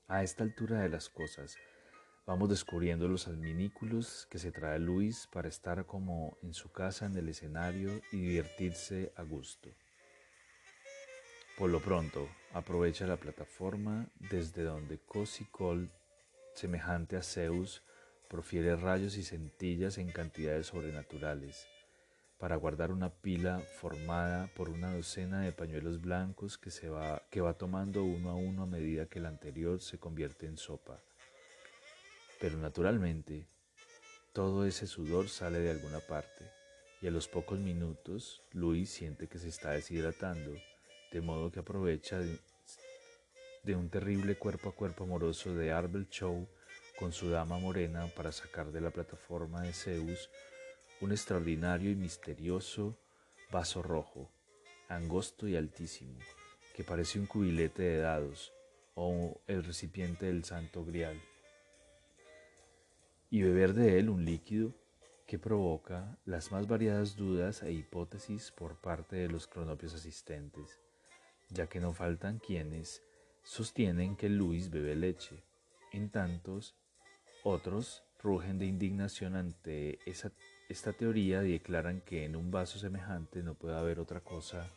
A 0.08 0.24
esta 0.24 0.44
altura 0.44 0.79
de 0.82 0.89
las 0.89 1.10
cosas, 1.10 1.58
Vamos 2.27 2.50
descubriendo 2.50 3.08
los 3.08 3.27
adminículos 3.27 4.25
que 4.32 4.39
se 4.39 4.51
trae 4.51 4.79
Luis 4.79 5.27
para 5.32 5.48
estar 5.48 5.86
como 5.86 6.39
en 6.41 6.55
su 6.55 6.72
casa 6.72 7.05
en 7.05 7.15
el 7.15 7.29
escenario 7.29 8.01
y 8.12 8.17
divertirse 8.17 9.13
a 9.15 9.22
gusto. 9.22 9.70
Por 11.55 11.70
lo 11.70 11.79
pronto, 11.82 12.27
aprovecha 12.51 13.05
la 13.05 13.17
plataforma 13.17 14.08
desde 14.15 14.63
donde 14.63 14.98
Cosicol, 14.98 15.91
semejante 16.55 17.15
a 17.15 17.22
Zeus, 17.22 17.84
profiere 18.27 18.75
rayos 18.75 19.17
y 19.17 19.24
centillas 19.24 20.00
en 20.00 20.12
cantidades 20.12 20.65
sobrenaturales, 20.65 21.67
para 22.39 22.55
guardar 22.55 22.89
una 22.89 23.13
pila 23.13 23.60
formada 23.60 24.50
por 24.55 24.70
una 24.70 24.96
docena 24.96 25.41
de 25.41 25.51
pañuelos 25.51 26.01
blancos 26.01 26.58
que, 26.58 26.72
se 26.72 26.89
va, 26.89 27.22
que 27.29 27.41
va 27.41 27.53
tomando 27.53 28.03
uno 28.03 28.32
a 28.32 28.36
uno 28.36 28.63
a 28.63 28.65
medida 28.65 29.05
que 29.05 29.20
el 29.20 29.27
anterior 29.27 29.79
se 29.79 30.00
convierte 30.00 30.48
en 30.48 30.58
sopa 30.58 31.00
pero 32.39 32.57
naturalmente, 32.57 33.47
todo 34.33 34.65
ese 34.65 34.87
sudor 34.87 35.29
sale 35.29 35.59
de 35.59 35.71
alguna 35.71 35.99
parte 35.99 36.45
y 37.01 37.07
a 37.07 37.11
los 37.11 37.27
pocos 37.27 37.59
minutos 37.59 38.41
Luis 38.51 38.89
siente 38.89 39.27
que 39.27 39.39
se 39.39 39.49
está 39.49 39.71
deshidratando, 39.71 40.55
de 41.11 41.21
modo 41.21 41.51
que 41.51 41.59
aprovecha 41.59 42.19
de, 42.19 43.75
un 43.75 43.89
terrible 43.89 44.35
cuerpo 44.37 44.69
a 44.69 44.75
cuerpo 44.75 45.05
amoroso 45.05 45.55
de 45.55 45.71
Arbel 45.71 46.09
Show 46.09 46.47
con 46.99 47.13
su 47.13 47.29
dama 47.29 47.57
morena 47.59 48.07
para 48.15 48.31
sacar 48.31 48.71
de 48.71 48.81
la 48.81 48.91
plataforma 48.91 49.61
de 49.61 49.73
Zeus 49.73 50.29
un 51.01 51.11
extraordinario 51.11 51.91
y 51.91 51.95
misterioso 51.95 52.97
vaso 53.51 53.81
rojo, 53.81 54.29
angosto 54.87 55.47
y 55.47 55.55
altísimo, 55.55 56.17
que 56.75 56.83
parece 56.83 57.19
un 57.19 57.25
cubilete 57.25 57.83
de 57.83 57.97
dados 57.99 58.53
o 58.95 59.39
el 59.47 59.63
recipiente 59.63 60.25
del 60.25 60.43
santo 60.43 60.83
grial 60.85 61.21
y 63.29 63.41
beber 63.41 63.74
de 63.74 64.00
él 64.00 64.10
un 64.10 64.25
líquido 64.25 64.74
que 65.25 65.39
provoca 65.39 66.17
las 66.25 66.51
más 66.51 66.67
variadas 66.67 67.15
dudas 67.15 67.63
e 67.63 67.72
hipótesis 67.72 68.51
por 68.51 68.79
parte 68.79 69.15
de 69.15 69.27
los 69.27 69.48
cronopios 69.48 69.94
asistentes, 69.96 70.79
ya 71.50 71.67
que 71.67 71.79
no 71.79 71.94
faltan 71.94 72.39
quienes 72.39 73.03
sostienen 73.44 74.15
que 74.15 74.29
Luis 74.29 74.70
bebe 74.70 74.96
leche, 74.96 75.44
en 75.91 76.10
tantos 76.10 76.75
otros 77.44 78.03
rugen 78.22 78.58
de 78.60 78.65
indignación 78.65 79.36
ante 79.36 80.00
esta 80.70 80.94
teoría 80.94 81.44
y 81.44 81.53
declaran 81.53 82.01
que 82.01 82.25
en 82.25 82.36
un 82.36 82.51
vaso 82.51 82.79
semejante 82.79 83.44
no 83.44 83.53
puede 83.55 83.77
haber 83.77 84.00
otra 84.00 84.22
cosa 84.22 84.72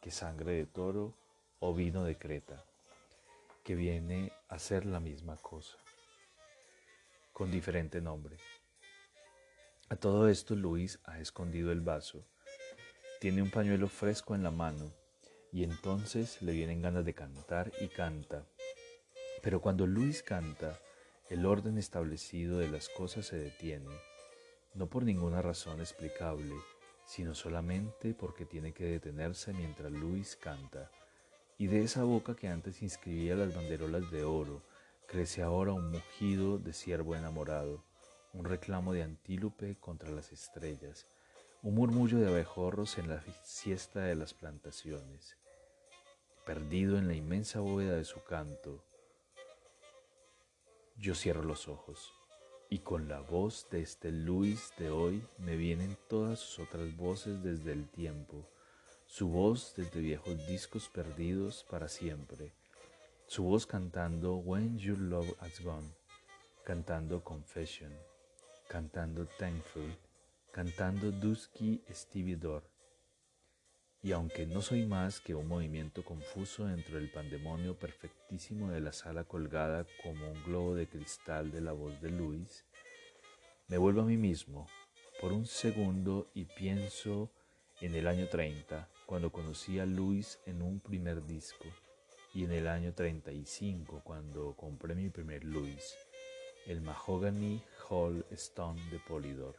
que 0.00 0.10
sangre 0.10 0.52
de 0.52 0.66
toro 0.66 1.14
o 1.60 1.74
vino 1.74 2.04
de 2.04 2.16
Creta, 2.16 2.64
que 3.64 3.74
viene 3.74 4.32
a 4.48 4.58
ser 4.58 4.86
la 4.86 5.00
misma 5.00 5.36
cosa 5.36 5.81
con 7.42 7.50
diferente 7.50 8.00
nombre. 8.00 8.36
A 9.88 9.96
todo 9.96 10.28
esto 10.28 10.54
Luis 10.54 11.00
ha 11.02 11.18
escondido 11.18 11.72
el 11.72 11.80
vaso, 11.80 12.24
tiene 13.20 13.42
un 13.42 13.50
pañuelo 13.50 13.88
fresco 13.88 14.36
en 14.36 14.44
la 14.44 14.52
mano 14.52 14.92
y 15.50 15.64
entonces 15.64 16.40
le 16.40 16.52
vienen 16.52 16.82
ganas 16.82 17.04
de 17.04 17.14
cantar 17.14 17.72
y 17.80 17.88
canta. 17.88 18.46
Pero 19.42 19.60
cuando 19.60 19.88
Luis 19.88 20.22
canta, 20.22 20.78
el 21.30 21.44
orden 21.44 21.78
establecido 21.78 22.58
de 22.58 22.68
las 22.68 22.88
cosas 22.88 23.26
se 23.26 23.38
detiene, 23.38 23.90
no 24.74 24.86
por 24.88 25.02
ninguna 25.02 25.42
razón 25.42 25.80
explicable, 25.80 26.54
sino 27.06 27.34
solamente 27.34 28.14
porque 28.14 28.46
tiene 28.46 28.72
que 28.72 28.84
detenerse 28.84 29.52
mientras 29.52 29.90
Luis 29.90 30.36
canta, 30.36 30.92
y 31.58 31.66
de 31.66 31.82
esa 31.82 32.04
boca 32.04 32.36
que 32.36 32.46
antes 32.46 32.82
inscribía 32.82 33.34
las 33.34 33.52
banderolas 33.52 34.08
de 34.12 34.22
oro, 34.22 34.62
Crece 35.06 35.42
ahora 35.42 35.72
un 35.72 35.90
mugido 35.90 36.58
de 36.58 36.72
ciervo 36.72 37.14
enamorado, 37.14 37.84
un 38.32 38.44
reclamo 38.44 38.92
de 38.92 39.02
antílope 39.02 39.76
contra 39.78 40.10
las 40.10 40.32
estrellas, 40.32 41.06
un 41.62 41.74
murmullo 41.74 42.18
de 42.18 42.28
abejorros 42.28 42.96
en 42.96 43.08
la 43.08 43.22
siesta 43.44 44.00
de 44.00 44.14
las 44.14 44.32
plantaciones. 44.32 45.36
Perdido 46.46 46.96
en 46.96 47.08
la 47.08 47.14
inmensa 47.14 47.60
bóveda 47.60 47.94
de 47.94 48.04
su 48.04 48.24
canto, 48.24 48.82
yo 50.96 51.14
cierro 51.14 51.42
los 51.42 51.68
ojos 51.68 52.12
y 52.70 52.78
con 52.78 53.06
la 53.08 53.20
voz 53.20 53.68
de 53.70 53.82
este 53.82 54.10
Luis 54.10 54.72
de 54.78 54.90
hoy 54.90 55.22
me 55.36 55.56
vienen 55.56 55.98
todas 56.08 56.38
sus 56.38 56.66
otras 56.66 56.96
voces 56.96 57.42
desde 57.42 57.72
el 57.72 57.86
tiempo, 57.90 58.48
su 59.06 59.28
voz 59.28 59.74
desde 59.76 60.00
viejos 60.00 60.46
discos 60.46 60.88
perdidos 60.88 61.66
para 61.68 61.88
siempre 61.88 62.54
su 63.32 63.44
voz 63.44 63.64
cantando 63.64 64.36
When 64.36 64.76
Your 64.76 64.98
Love 64.98 65.34
Has 65.40 65.58
Gone, 65.62 65.88
cantando 66.66 67.24
Confession, 67.24 67.90
cantando 68.68 69.26
Thankful, 69.38 69.90
cantando 70.52 71.10
Dusky 71.10 71.82
Stevie 71.90 72.36
Door. 72.36 72.62
Y 74.02 74.12
aunque 74.12 74.44
no 74.44 74.60
soy 74.60 74.84
más 74.84 75.18
que 75.18 75.34
un 75.34 75.48
movimiento 75.48 76.04
confuso 76.04 76.66
dentro 76.66 76.96
del 76.96 77.10
pandemonio 77.10 77.74
perfectísimo 77.78 78.70
de 78.70 78.82
la 78.82 78.92
sala 78.92 79.24
colgada 79.24 79.86
como 80.02 80.30
un 80.30 80.44
globo 80.44 80.74
de 80.74 80.86
cristal 80.86 81.50
de 81.50 81.62
la 81.62 81.72
voz 81.72 81.98
de 82.02 82.10
Luis, 82.10 82.66
me 83.66 83.78
vuelvo 83.78 84.02
a 84.02 84.04
mí 84.04 84.18
mismo 84.18 84.66
por 85.22 85.32
un 85.32 85.46
segundo 85.46 86.30
y 86.34 86.44
pienso 86.44 87.32
en 87.80 87.94
el 87.94 88.08
año 88.08 88.28
30, 88.28 88.90
cuando 89.06 89.32
conocí 89.32 89.78
a 89.78 89.86
Luis 89.86 90.38
en 90.44 90.60
un 90.60 90.80
primer 90.80 91.24
disco 91.24 91.64
y 92.34 92.44
en 92.44 92.52
el 92.52 92.66
año 92.66 92.94
35 92.94 94.00
cuando 94.04 94.56
compré 94.56 94.94
mi 94.94 95.10
primer 95.10 95.44
Louis, 95.44 95.96
el 96.66 96.80
Mahogany 96.80 97.62
Hall 97.88 98.24
Stone 98.30 98.80
de 98.90 98.98
Polydor. 99.00 99.56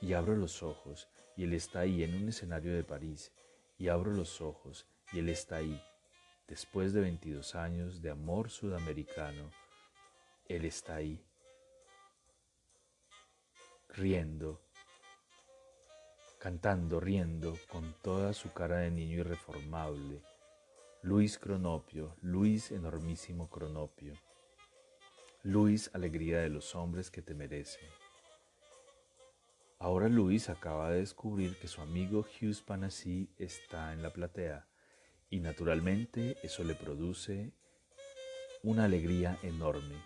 Y 0.00 0.14
abro 0.14 0.36
los 0.36 0.62
ojos 0.62 1.08
y 1.36 1.44
él 1.44 1.52
está 1.52 1.80
ahí 1.80 2.02
en 2.04 2.14
un 2.14 2.28
escenario 2.28 2.74
de 2.74 2.84
París. 2.84 3.32
Y 3.76 3.88
abro 3.88 4.12
los 4.12 4.40
ojos 4.40 4.86
y 5.12 5.18
él 5.18 5.28
está 5.28 5.56
ahí. 5.56 5.80
Después 6.46 6.92
de 6.92 7.00
22 7.00 7.54
años 7.54 8.00
de 8.00 8.10
amor 8.10 8.48
sudamericano, 8.50 9.50
él 10.46 10.64
está 10.64 10.96
ahí. 10.96 11.22
riendo, 13.90 14.60
cantando, 16.38 17.00
riendo, 17.00 17.58
con 17.68 17.94
toda 18.00 18.32
su 18.32 18.52
cara 18.52 18.78
de 18.78 18.90
niño 18.92 19.18
irreformable. 19.18 20.22
Luis 21.02 21.38
Cronopio, 21.38 22.16
Luis 22.22 22.72
enormísimo 22.72 23.48
Cronopio. 23.48 24.14
Luis, 25.44 25.90
alegría 25.94 26.40
de 26.40 26.48
los 26.48 26.74
hombres 26.74 27.08
que 27.12 27.22
te 27.22 27.34
merecen. 27.34 27.88
Ahora 29.78 30.08
Luis 30.08 30.50
acaba 30.50 30.90
de 30.90 30.98
descubrir 30.98 31.56
que 31.60 31.68
su 31.68 31.82
amigo 31.82 32.26
Hughes 32.26 32.62
Panassi 32.62 33.30
está 33.38 33.92
en 33.92 34.02
la 34.02 34.12
platea 34.12 34.66
y 35.30 35.38
naturalmente 35.38 36.36
eso 36.42 36.64
le 36.64 36.74
produce 36.74 37.52
una 38.64 38.86
alegría 38.86 39.38
enorme, 39.44 40.02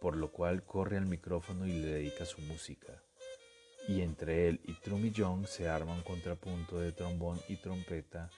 por 0.00 0.16
lo 0.16 0.32
cual 0.32 0.64
corre 0.64 0.96
al 0.96 1.04
micrófono 1.04 1.66
y 1.66 1.72
le 1.72 1.88
dedica 1.88 2.24
su 2.24 2.40
música. 2.40 3.02
Y 3.86 4.00
entre 4.00 4.48
él 4.48 4.62
y 4.64 4.72
Trummy 4.80 5.10
Young 5.10 5.46
se 5.46 5.68
arma 5.68 5.92
un 5.92 6.02
contrapunto 6.02 6.78
de 6.78 6.92
trombón 6.92 7.38
y 7.48 7.56
trompeta 7.56 8.30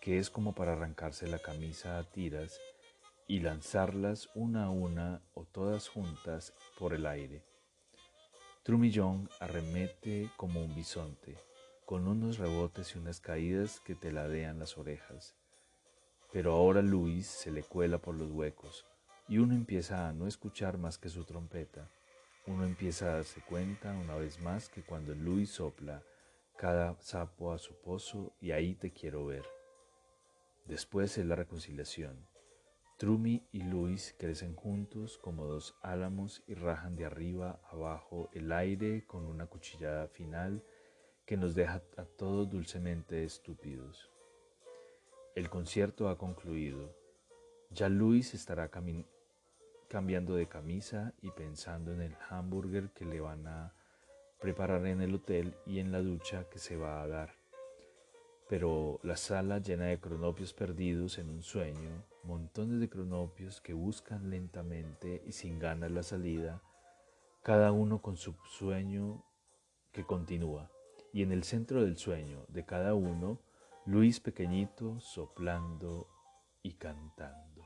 que 0.00 0.18
es 0.18 0.30
como 0.30 0.54
para 0.54 0.72
arrancarse 0.72 1.26
la 1.26 1.38
camisa 1.38 1.98
a 1.98 2.04
tiras 2.04 2.60
y 3.28 3.40
lanzarlas 3.40 4.28
una 4.34 4.64
a 4.64 4.70
una 4.70 5.22
o 5.34 5.44
todas 5.44 5.88
juntas 5.88 6.52
por 6.78 6.94
el 6.94 7.06
aire. 7.06 7.44
Trumillón 8.62 9.28
arremete 9.40 10.30
como 10.36 10.64
un 10.64 10.74
bisonte, 10.74 11.36
con 11.84 12.08
unos 12.08 12.38
rebotes 12.38 12.94
y 12.94 12.98
unas 12.98 13.20
caídas 13.20 13.80
que 13.80 13.94
te 13.94 14.12
ladean 14.12 14.58
las 14.58 14.76
orejas. 14.76 15.36
Pero 16.32 16.52
ahora 16.52 16.82
Luis 16.82 17.26
se 17.26 17.50
le 17.50 17.62
cuela 17.62 17.98
por 17.98 18.16
los 18.16 18.30
huecos 18.30 18.84
y 19.28 19.38
uno 19.38 19.54
empieza 19.54 20.08
a 20.08 20.12
no 20.12 20.26
escuchar 20.26 20.78
más 20.78 20.98
que 20.98 21.08
su 21.08 21.24
trompeta. 21.24 21.88
Uno 22.46 22.64
empieza 22.64 23.06
a 23.06 23.14
darse 23.14 23.40
cuenta 23.40 23.92
una 23.92 24.14
vez 24.16 24.40
más 24.40 24.68
que 24.68 24.82
cuando 24.82 25.14
Luis 25.14 25.50
sopla, 25.50 26.02
cada 26.56 26.96
sapo 27.00 27.52
a 27.52 27.58
su 27.58 27.74
pozo 27.80 28.32
y 28.40 28.52
ahí 28.52 28.74
te 28.74 28.92
quiero 28.92 29.26
ver. 29.26 29.44
Después 30.66 31.16
es 31.18 31.26
la 31.26 31.36
reconciliación 31.36 32.26
Trumi 32.98 33.46
y 33.52 33.60
Luis 33.60 34.14
crecen 34.18 34.54
juntos 34.54 35.18
como 35.18 35.44
dos 35.44 35.76
álamos 35.82 36.42
y 36.46 36.54
rajan 36.54 36.96
de 36.96 37.04
arriba 37.04 37.60
abajo 37.70 38.30
el 38.32 38.50
aire 38.52 39.04
con 39.06 39.26
una 39.26 39.46
cuchillada 39.48 40.08
final 40.08 40.64
que 41.26 41.36
nos 41.36 41.54
deja 41.54 41.82
a 41.98 42.04
todos 42.06 42.48
dulcemente 42.48 43.22
estúpidos. 43.22 44.10
El 45.34 45.50
concierto 45.50 46.08
ha 46.08 46.16
concluido. 46.16 46.96
Ya 47.70 47.90
Luis 47.90 48.32
estará 48.32 48.70
cambiando 49.90 50.34
de 50.34 50.46
camisa 50.46 51.12
y 51.20 51.30
pensando 51.32 51.92
en 51.92 52.00
el 52.00 52.16
hamburger 52.30 52.94
que 52.94 53.04
le 53.04 53.20
van 53.20 53.46
a 53.46 53.74
preparar 54.40 54.86
en 54.86 55.02
el 55.02 55.16
hotel 55.16 55.54
y 55.66 55.80
en 55.80 55.92
la 55.92 56.00
ducha 56.00 56.48
que 56.48 56.58
se 56.58 56.78
va 56.78 57.02
a 57.02 57.06
dar 57.06 57.35
pero 58.48 59.00
la 59.02 59.16
sala 59.16 59.58
llena 59.58 59.86
de 59.86 59.98
cronopios 59.98 60.52
perdidos 60.52 61.18
en 61.18 61.30
un 61.30 61.42
sueño, 61.42 62.04
montones 62.22 62.80
de 62.80 62.88
cronopios 62.88 63.60
que 63.60 63.72
buscan 63.72 64.30
lentamente 64.30 65.22
y 65.26 65.32
sin 65.32 65.58
ganas 65.58 65.90
la 65.90 66.02
salida, 66.02 66.62
cada 67.42 67.72
uno 67.72 68.00
con 68.00 68.16
su 68.16 68.34
sueño 68.48 69.24
que 69.92 70.04
continúa, 70.04 70.70
y 71.12 71.22
en 71.22 71.32
el 71.32 71.44
centro 71.44 71.82
del 71.82 71.96
sueño 71.96 72.44
de 72.48 72.64
cada 72.64 72.94
uno, 72.94 73.40
Luis 73.84 74.20
pequeñito 74.20 75.00
soplando 75.00 76.08
y 76.62 76.74
cantando. 76.74 77.64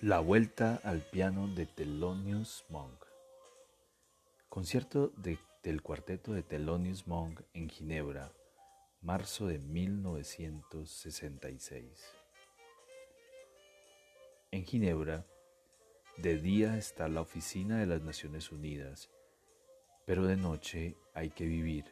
La 0.00 0.20
vuelta 0.20 0.80
al 0.84 1.00
piano 1.00 1.48
de 1.48 1.66
Thelonious 1.66 2.64
Monk. 2.68 3.04
Concierto 4.48 5.12
de 5.16 5.38
del 5.64 5.82
cuarteto 5.82 6.32
de 6.34 6.42
Thelonious 6.42 7.06
Monk 7.06 7.40
en 7.54 7.70
Ginebra, 7.70 8.34
marzo 9.00 9.46
de 9.46 9.58
1966. 9.58 12.04
En 14.50 14.66
Ginebra, 14.66 15.24
de 16.18 16.36
día 16.36 16.76
está 16.76 17.08
la 17.08 17.22
oficina 17.22 17.80
de 17.80 17.86
las 17.86 18.02
Naciones 18.02 18.52
Unidas, 18.52 19.08
pero 20.04 20.26
de 20.26 20.36
noche 20.36 20.98
hay 21.14 21.30
que 21.30 21.46
vivir. 21.46 21.86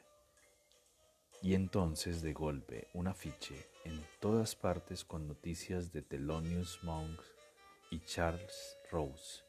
Y 1.40 1.54
entonces 1.54 2.20
de 2.20 2.34
golpe 2.34 2.88
un 2.92 3.08
afiche 3.08 3.70
en 3.84 4.04
todas 4.20 4.54
partes 4.54 5.02
con 5.02 5.26
noticias 5.26 5.92
de 5.92 6.02
Thelonious 6.02 6.84
Monk 6.84 7.22
y 7.90 8.00
Charles 8.00 8.76
Rose. 8.90 9.44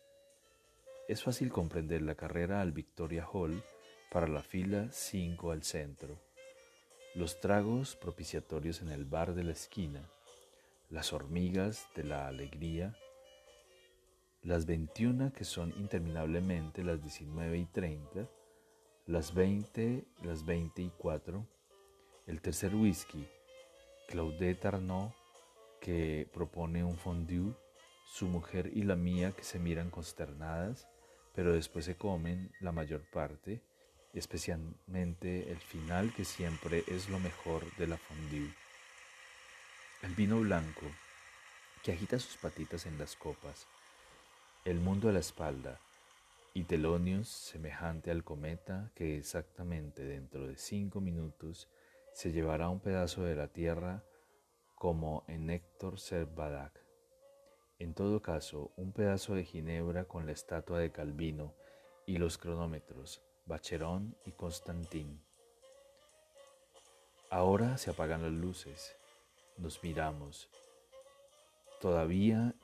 Es 1.09 1.21
fácil 1.21 1.51
comprender 1.51 2.01
la 2.01 2.15
carrera 2.15 2.62
al 2.62 2.71
Victoria 2.71 3.27
Hall 3.27 3.62
para 4.13 4.28
la 4.28 4.43
fila 4.43 4.89
5 4.91 5.49
al 5.49 5.63
centro, 5.63 6.19
los 7.15 7.39
tragos 7.39 7.95
propiciatorios 7.95 8.84
en 8.84 8.89
el 8.89 9.06
bar 9.06 9.34
de 9.34 9.43
la 9.43 9.54
esquina, 9.54 10.08
las 10.91 11.13
hormigas 11.13 11.88
de 11.95 12.04
la 12.04 12.28
alegría, 12.28 12.95
las 14.43 14.67
21 14.67 15.34
que 15.34 15.45
son 15.45 15.73
interminablemente 15.78 16.84
las 16.84 17.02
19 17.02 17.58
y 17.58 17.65
30, 17.65 18.30
las 19.08 19.34
20, 19.34 20.06
las 20.21 20.45
24, 20.45 21.47
el 22.28 22.39
tercer 22.39 22.76
whisky, 22.76 23.28
Claudette 24.08 24.65
Arnaud, 24.65 25.10
que 25.82 26.30
propone 26.32 26.84
un 26.84 26.97
fondue, 26.97 27.56
su 28.06 28.28
mujer 28.28 28.69
y 28.76 28.84
la 28.84 28.95
mía 28.95 29.32
que 29.32 29.43
se 29.43 29.58
miran 29.58 29.89
consternadas, 29.89 30.88
pero 31.34 31.52
después 31.52 31.86
se 31.86 31.95
comen 31.95 32.52
la 32.62 32.71
mayor 32.71 33.10
parte, 33.12 33.63
especialmente 34.13 35.52
el 35.52 35.58
final 35.58 36.13
que 36.13 36.23
siempre 36.23 36.84
es 36.88 37.10
lo 37.10 37.19
mejor 37.19 37.65
de 37.78 37.88
la 37.88 37.97
fondue. 37.97 38.54
El 40.04 40.13
vino 40.15 40.39
blanco 40.39 40.86
que 41.84 41.91
agita 41.91 42.19
sus 42.19 42.38
patitas 42.38 42.86
en 42.86 42.97
las 42.97 43.15
copas, 43.15 43.67
el 44.65 44.80
mundo 44.80 45.10
a 45.10 45.12
la 45.12 45.19
espalda 45.19 45.80
y 46.54 46.65
Telonius 46.65 47.28
semejante 47.28 48.12
al 48.12 48.23
cometa 48.23 48.91
que 48.95 49.17
exactamente 49.17 50.04
dentro 50.04 50.47
de 50.47 50.58
cinco 50.58 51.02
minutos 51.02 51.67
se 52.13 52.32
llevará 52.32 52.69
un 52.69 52.80
pedazo 52.80 53.23
de 53.23 53.36
la 53.36 53.47
tierra 53.47 54.04
como 54.76 55.23
en 55.28 55.49
Héctor 55.49 55.99
Servadac. 55.99 56.80
En 57.80 57.93
todo 57.95 58.21
caso, 58.21 58.71
un 58.78 58.93
pedazo 58.93 59.34
de 59.34 59.43
Ginebra 59.43 60.06
con 60.06 60.28
la 60.28 60.32
estatua 60.32 60.80
de 60.80 60.91
Calvino 60.91 61.56
y 62.06 62.17
los 62.17 62.38
cronómetros 62.38 63.21
Bacherón 63.45 64.15
y 64.25 64.32
Constantín. 64.32 65.21
Ahora 67.29 67.77
se 67.77 67.89
apagan 67.89 68.21
las 68.21 68.32
luces, 68.32 68.95
nos 69.58 69.84
miramos, 69.84 70.49
todavía 71.82 72.56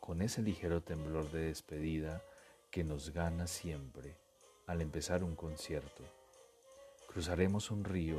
con 0.00 0.22
ese 0.22 0.40
ligero 0.40 0.80
temblor 0.80 1.30
de 1.30 1.40
despedida 1.48 2.22
que 2.70 2.82
nos 2.82 3.10
gana 3.10 3.46
siempre 3.46 4.16
al 4.66 4.80
empezar 4.80 5.22
un 5.22 5.36
concierto. 5.36 6.02
Cruzaremos 7.08 7.70
un 7.70 7.84
río, 7.84 8.16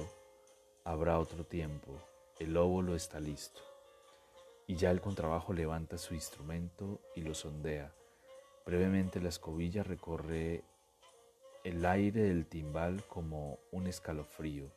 habrá 0.83 1.17
otro 1.17 1.43
tiempo, 1.43 1.97
el 2.37 2.55
óvulo 2.57 2.95
está 2.95 3.19
listo. 3.19 3.61
Y 4.67 4.75
ya 4.75 4.91
el 4.91 5.01
contrabajo 5.01 5.51
levanta 5.51 5.97
su 5.97 6.13
instrumento 6.13 7.01
y 7.15 7.21
lo 7.21 7.33
sondea. 7.33 7.91
Brevemente 8.65 9.19
la 9.19 9.29
escobilla 9.29 9.81
recorre 9.81 10.63
el 11.63 11.85
aire 11.85 12.23
del 12.23 12.45
timbal 12.45 13.03
como 13.07 13.59
un 13.71 13.87
escalofrío 13.87 14.69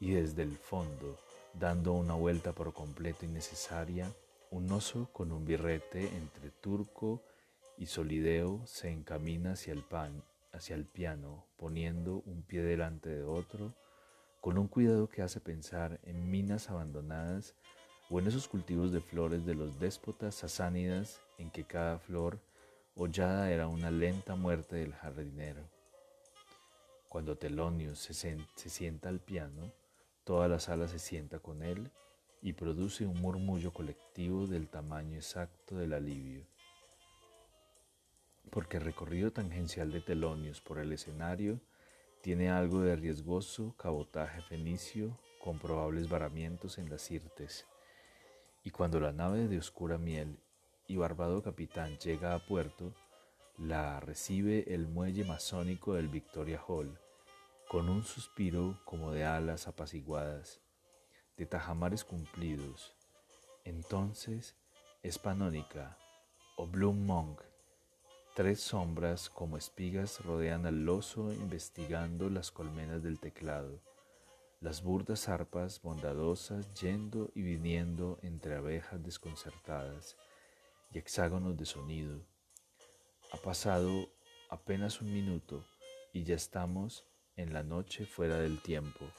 y 0.00 0.12
desde 0.12 0.42
el 0.42 0.56
fondo, 0.56 1.18
dando 1.52 1.92
una 1.92 2.14
vuelta 2.14 2.52
por 2.52 2.72
completo 2.72 3.26
innecesaria, 3.26 4.10
un 4.50 4.70
oso 4.72 5.10
con 5.12 5.30
un 5.30 5.44
birrete 5.44 6.08
entre 6.16 6.50
turco 6.50 7.22
y 7.76 7.86
solideo 7.86 8.66
se 8.66 8.90
encamina 8.90 9.52
hacia 9.52 9.74
el, 9.74 9.82
pan, 9.82 10.24
hacia 10.52 10.74
el 10.74 10.86
piano, 10.86 11.44
poniendo 11.56 12.22
un 12.24 12.42
pie 12.42 12.62
delante 12.62 13.10
de 13.10 13.24
otro, 13.24 13.74
con 14.40 14.56
un 14.56 14.68
cuidado 14.68 15.08
que 15.08 15.22
hace 15.22 15.40
pensar 15.40 16.00
en 16.02 16.30
minas 16.30 16.70
abandonadas 16.70 17.54
o 18.08 18.18
en 18.18 18.26
esos 18.26 18.48
cultivos 18.48 18.90
de 18.90 19.00
flores 19.00 19.44
de 19.44 19.54
los 19.54 19.78
déspotas 19.78 20.34
sasánidas 20.34 21.20
en 21.38 21.50
que 21.50 21.64
cada 21.64 21.98
flor 21.98 22.40
hollada 22.94 23.50
era 23.50 23.68
una 23.68 23.90
lenta 23.90 24.34
muerte 24.34 24.76
del 24.76 24.94
jardinero. 24.94 25.71
Cuando 27.12 27.36
Telonius 27.36 27.98
se, 27.98 28.70
sienta 28.70 29.10
al 29.10 29.20
piano, 29.20 29.70
toda 30.24 30.48
la 30.48 30.58
sala 30.58 30.88
se 30.88 30.98
sienta 30.98 31.40
con 31.40 31.62
él 31.62 31.90
y 32.40 32.54
produce 32.54 33.04
un 33.04 33.20
murmullo 33.20 33.70
colectivo 33.70 34.46
del 34.46 34.70
tamaño 34.70 35.16
exacto 35.16 35.76
del 35.76 35.92
alivio. 35.92 36.46
Porque 38.50 38.78
el 38.78 38.84
recorrido 38.84 39.30
tangencial 39.30 39.92
de 39.92 40.00
Telonius 40.00 40.62
por 40.62 40.78
el 40.78 40.90
escenario 40.90 41.60
tiene 42.22 42.48
algo 42.48 42.80
de 42.80 42.96
riesgoso 42.96 43.76
cabotaje 43.76 44.40
fenicio 44.40 45.18
con 45.38 45.58
probables 45.58 46.08
varamientos 46.08 46.78
en 46.78 46.88
las 46.88 47.02
Sirtes. 47.02 47.66
Y 48.64 48.70
cuando 48.70 49.00
la 49.00 49.12
nave 49.12 49.48
de 49.48 49.58
oscura 49.58 49.98
miel 49.98 50.38
y 50.88 50.96
barbado 50.96 51.42
capitán 51.42 51.98
llega 51.98 52.32
a 52.32 52.46
puerto, 52.46 52.94
la 53.62 54.00
recibe 54.00 54.74
el 54.74 54.88
muelle 54.88 55.24
masónico 55.24 55.94
del 55.94 56.08
Victoria 56.08 56.60
Hall, 56.66 56.98
con 57.68 57.88
un 57.88 58.02
suspiro 58.02 58.80
como 58.84 59.12
de 59.12 59.24
alas 59.24 59.68
apaciguadas, 59.68 60.60
de 61.36 61.46
tajamares 61.46 62.04
cumplidos. 62.04 62.92
Entonces 63.64 64.56
es 65.04 65.16
panónica 65.20 65.96
o 66.56 66.66
Bloom 66.66 67.06
Monk. 67.06 67.40
Tres 68.34 68.60
sombras 68.60 69.30
como 69.30 69.56
espigas 69.56 70.24
rodean 70.24 70.66
al 70.66 70.88
oso 70.88 71.32
investigando 71.32 72.30
las 72.30 72.50
colmenas 72.50 73.04
del 73.04 73.20
teclado, 73.20 73.80
las 74.60 74.82
burdas 74.82 75.28
arpas 75.28 75.80
bondadosas 75.82 76.74
yendo 76.74 77.30
y 77.32 77.42
viniendo 77.42 78.18
entre 78.22 78.56
abejas 78.56 79.00
desconcertadas 79.04 80.16
y 80.90 80.98
hexágonos 80.98 81.56
de 81.56 81.64
sonido. 81.64 82.31
Ha 83.32 83.38
pasado 83.38 84.10
apenas 84.50 85.00
un 85.00 85.10
minuto 85.10 85.64
y 86.12 86.22
ya 86.22 86.34
estamos 86.34 87.06
en 87.36 87.54
la 87.54 87.62
noche 87.62 88.04
fuera 88.04 88.36
del 88.36 88.60
tiempo, 88.60 89.10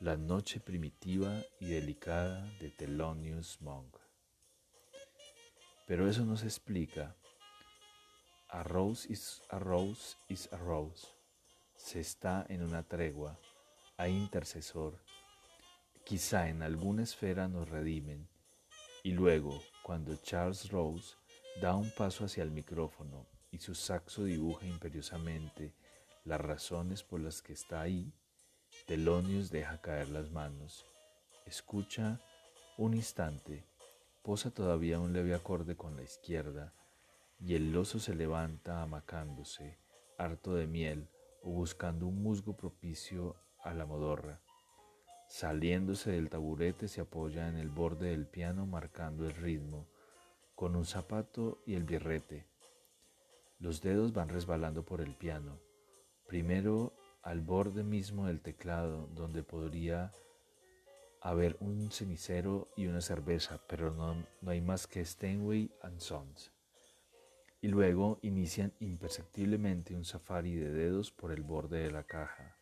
la 0.00 0.18
noche 0.18 0.60
primitiva 0.60 1.40
y 1.60 1.70
delicada 1.70 2.46
de 2.60 2.68
Thelonious 2.68 3.62
Monk. 3.62 3.96
Pero 5.86 6.06
eso 6.06 6.26
no 6.26 6.36
se 6.36 6.44
explica. 6.44 7.16
A 8.48 8.62
rose 8.64 9.10
is 9.10 9.42
a 9.48 9.58
rose 9.58 10.14
is 10.28 10.52
a 10.52 10.58
rose. 10.58 11.06
Se 11.74 12.00
está 12.00 12.44
en 12.50 12.62
una 12.62 12.82
tregua, 12.82 13.40
hay 13.96 14.12
intercesor. 14.12 15.00
Quizá 16.04 16.50
en 16.50 16.62
alguna 16.62 17.02
esfera 17.02 17.48
nos 17.48 17.66
redimen. 17.70 18.28
Y 19.02 19.12
luego, 19.12 19.58
cuando 19.82 20.16
Charles 20.16 20.68
Rose 20.68 21.16
da 21.62 21.74
un 21.76 21.90
paso 21.94 22.26
hacia 22.26 22.42
el 22.42 22.50
micrófono 22.50 23.33
y 23.54 23.58
su 23.58 23.76
saxo 23.76 24.24
dibuja 24.24 24.66
imperiosamente 24.66 25.72
las 26.24 26.40
razones 26.40 27.04
por 27.04 27.20
las 27.20 27.40
que 27.40 27.52
está 27.52 27.82
ahí, 27.82 28.12
Telonius 28.86 29.50
deja 29.50 29.80
caer 29.80 30.08
las 30.08 30.32
manos, 30.32 30.84
escucha 31.46 32.20
un 32.76 32.94
instante, 32.94 33.64
posa 34.22 34.50
todavía 34.50 34.98
un 34.98 35.12
leve 35.12 35.34
acorde 35.34 35.76
con 35.76 35.94
la 35.94 36.02
izquierda 36.02 36.74
y 37.38 37.54
el 37.54 37.76
oso 37.76 38.00
se 38.00 38.16
levanta 38.16 38.82
amacándose, 38.82 39.78
harto 40.18 40.54
de 40.54 40.66
miel 40.66 41.08
o 41.40 41.50
buscando 41.50 42.08
un 42.08 42.24
musgo 42.24 42.56
propicio 42.56 43.36
a 43.62 43.72
la 43.72 43.86
modorra. 43.86 44.40
Saliéndose 45.28 46.10
del 46.10 46.28
taburete 46.28 46.88
se 46.88 47.02
apoya 47.02 47.48
en 47.48 47.58
el 47.58 47.70
borde 47.70 48.10
del 48.10 48.26
piano 48.26 48.66
marcando 48.66 49.24
el 49.26 49.34
ritmo, 49.34 49.86
con 50.56 50.74
un 50.74 50.86
zapato 50.86 51.62
y 51.66 51.74
el 51.74 51.84
birrete. 51.84 52.53
Los 53.58 53.80
dedos 53.80 54.12
van 54.12 54.28
resbalando 54.28 54.84
por 54.84 55.00
el 55.00 55.14
piano 55.14 55.58
Primero 56.26 56.94
al 57.22 57.42
borde 57.42 57.84
mismo 57.84 58.26
del 58.26 58.40
teclado 58.40 59.08
donde 59.14 59.42
podría 59.42 60.10
haber 61.20 61.56
un 61.60 61.90
cenicero 61.90 62.68
y 62.76 62.86
una 62.86 63.02
cerveza, 63.02 63.60
pero 63.68 63.92
no, 63.92 64.26
no 64.40 64.50
hay 64.50 64.60
más 64.60 64.86
que 64.86 65.04
Steinway 65.04 65.70
and 65.82 66.00
Sons. 66.00 66.50
Y 67.60 67.68
luego 67.68 68.18
inician 68.22 68.72
imperceptiblemente 68.80 69.94
un 69.94 70.04
safari 70.04 70.54
de 70.54 70.70
dedos 70.70 71.10
por 71.12 71.30
el 71.30 71.42
borde 71.42 71.80
de 71.80 71.90
la 71.90 72.04
caja 72.04 72.56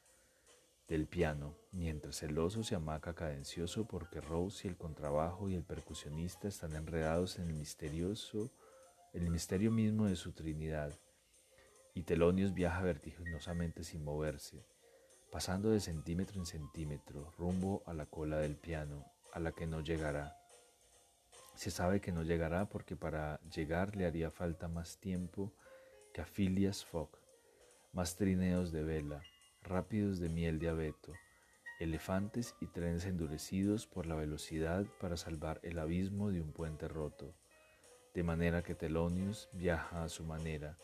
del 0.89 1.07
piano, 1.07 1.57
mientras 1.71 2.23
el 2.23 2.37
oso 2.39 2.63
se 2.65 2.75
amaca 2.75 3.15
cadencioso 3.15 3.87
porque 3.87 4.21
Rose 4.21 4.67
y 4.67 4.71
el 4.71 4.77
contrabajo 4.77 5.49
y 5.49 5.55
el 5.55 5.65
percusionista 5.65 6.49
están 6.49 6.75
enredados 6.75 7.39
en 7.39 7.49
el 7.49 7.55
misterioso, 7.55 8.51
el 9.13 9.29
misterio 9.31 9.71
mismo 9.71 10.07
de 10.07 10.17
su 10.17 10.33
Trinidad 10.33 10.93
y 11.95 12.05
Telonius 12.05 12.55
viaja 12.55 12.81
vertiginosamente 12.81 13.85
sin 13.85 14.05
moverse, 14.05 14.65
pasando 15.31 15.71
de 15.71 15.81
centímetro 15.81 16.41
en 16.41 16.47
centímetro 16.47 17.31
rumbo 17.37 17.83
a 17.85 17.93
la 17.93 18.07
cola 18.07 18.39
del 18.39 18.57
piano, 18.57 19.05
a 19.33 19.41
la 19.41 19.53
que 19.53 19.67
no 19.67 19.81
llegará. 19.83 20.39
Se 21.55 21.71
sabe 21.71 22.01
que 22.01 22.13
no 22.13 22.23
llegará 22.23 22.71
porque 22.71 22.97
para 22.97 23.39
llegar 23.55 23.97
le 23.97 24.07
haría 24.07 24.31
falta 24.31 24.69
más 24.69 24.99
tiempo 24.99 25.53
que 26.15 26.23
a 26.23 26.27
Phileas 26.27 26.85
Fogg, 26.85 27.11
más 27.93 28.17
trineos 28.17 28.73
de 28.73 28.83
vela, 28.83 29.23
rápidos 29.63 30.19
de 30.19 30.31
miel 30.31 30.59
de 30.59 30.71
abeto, 30.71 31.13
elefantes 31.79 32.55
y 32.61 32.67
trenes 32.67 33.05
endurecidos 33.05 33.87
por 33.87 34.07
la 34.07 34.15
velocidad 34.15 34.87
para 35.01 35.19
salvar 35.19 35.61
el 35.63 35.79
abismo 35.79 36.31
de 36.31 36.41
un 36.41 36.53
puente 36.53 36.89
roto, 36.89 37.35
de 38.15 38.23
manera 38.23 38.63
que 38.63 38.75
Telonius 38.75 39.49
viaja 39.53 40.05
a 40.05 40.09
su 40.09 40.25
manera, 40.25 40.77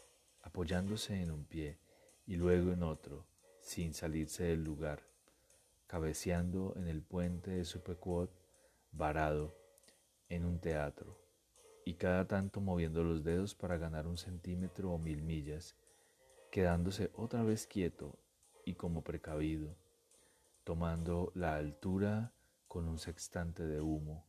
apoyándose 0.42 1.20
en 1.20 1.30
un 1.30 1.44
pie 1.44 1.78
y 2.26 2.36
luego 2.36 2.72
en 2.72 2.82
otro, 2.82 3.26
sin 3.60 3.92
salirse 3.92 4.44
del 4.44 4.64
lugar, 4.64 5.02
cabeceando 5.86 6.74
en 6.76 6.88
el 6.88 7.02
puente 7.02 7.50
de 7.50 7.64
su 7.64 7.82
Pequot, 7.82 8.30
varado 8.92 9.54
en 10.28 10.44
un 10.44 10.58
teatro, 10.58 11.18
y 11.84 11.94
cada 11.94 12.26
tanto 12.26 12.60
moviendo 12.60 13.04
los 13.04 13.24
dedos 13.24 13.54
para 13.54 13.76
ganar 13.76 14.06
un 14.06 14.16
centímetro 14.16 14.92
o 14.92 14.98
mil 14.98 15.22
millas, 15.22 15.76
quedándose 16.50 17.10
otra 17.14 17.42
vez 17.42 17.66
quieto 17.66 18.18
y 18.64 18.74
como 18.74 19.02
precavido, 19.04 19.76
tomando 20.64 21.30
la 21.34 21.56
altura 21.56 22.32
con 22.68 22.88
un 22.88 22.98
sextante 22.98 23.64
de 23.64 23.80
humo 23.80 24.27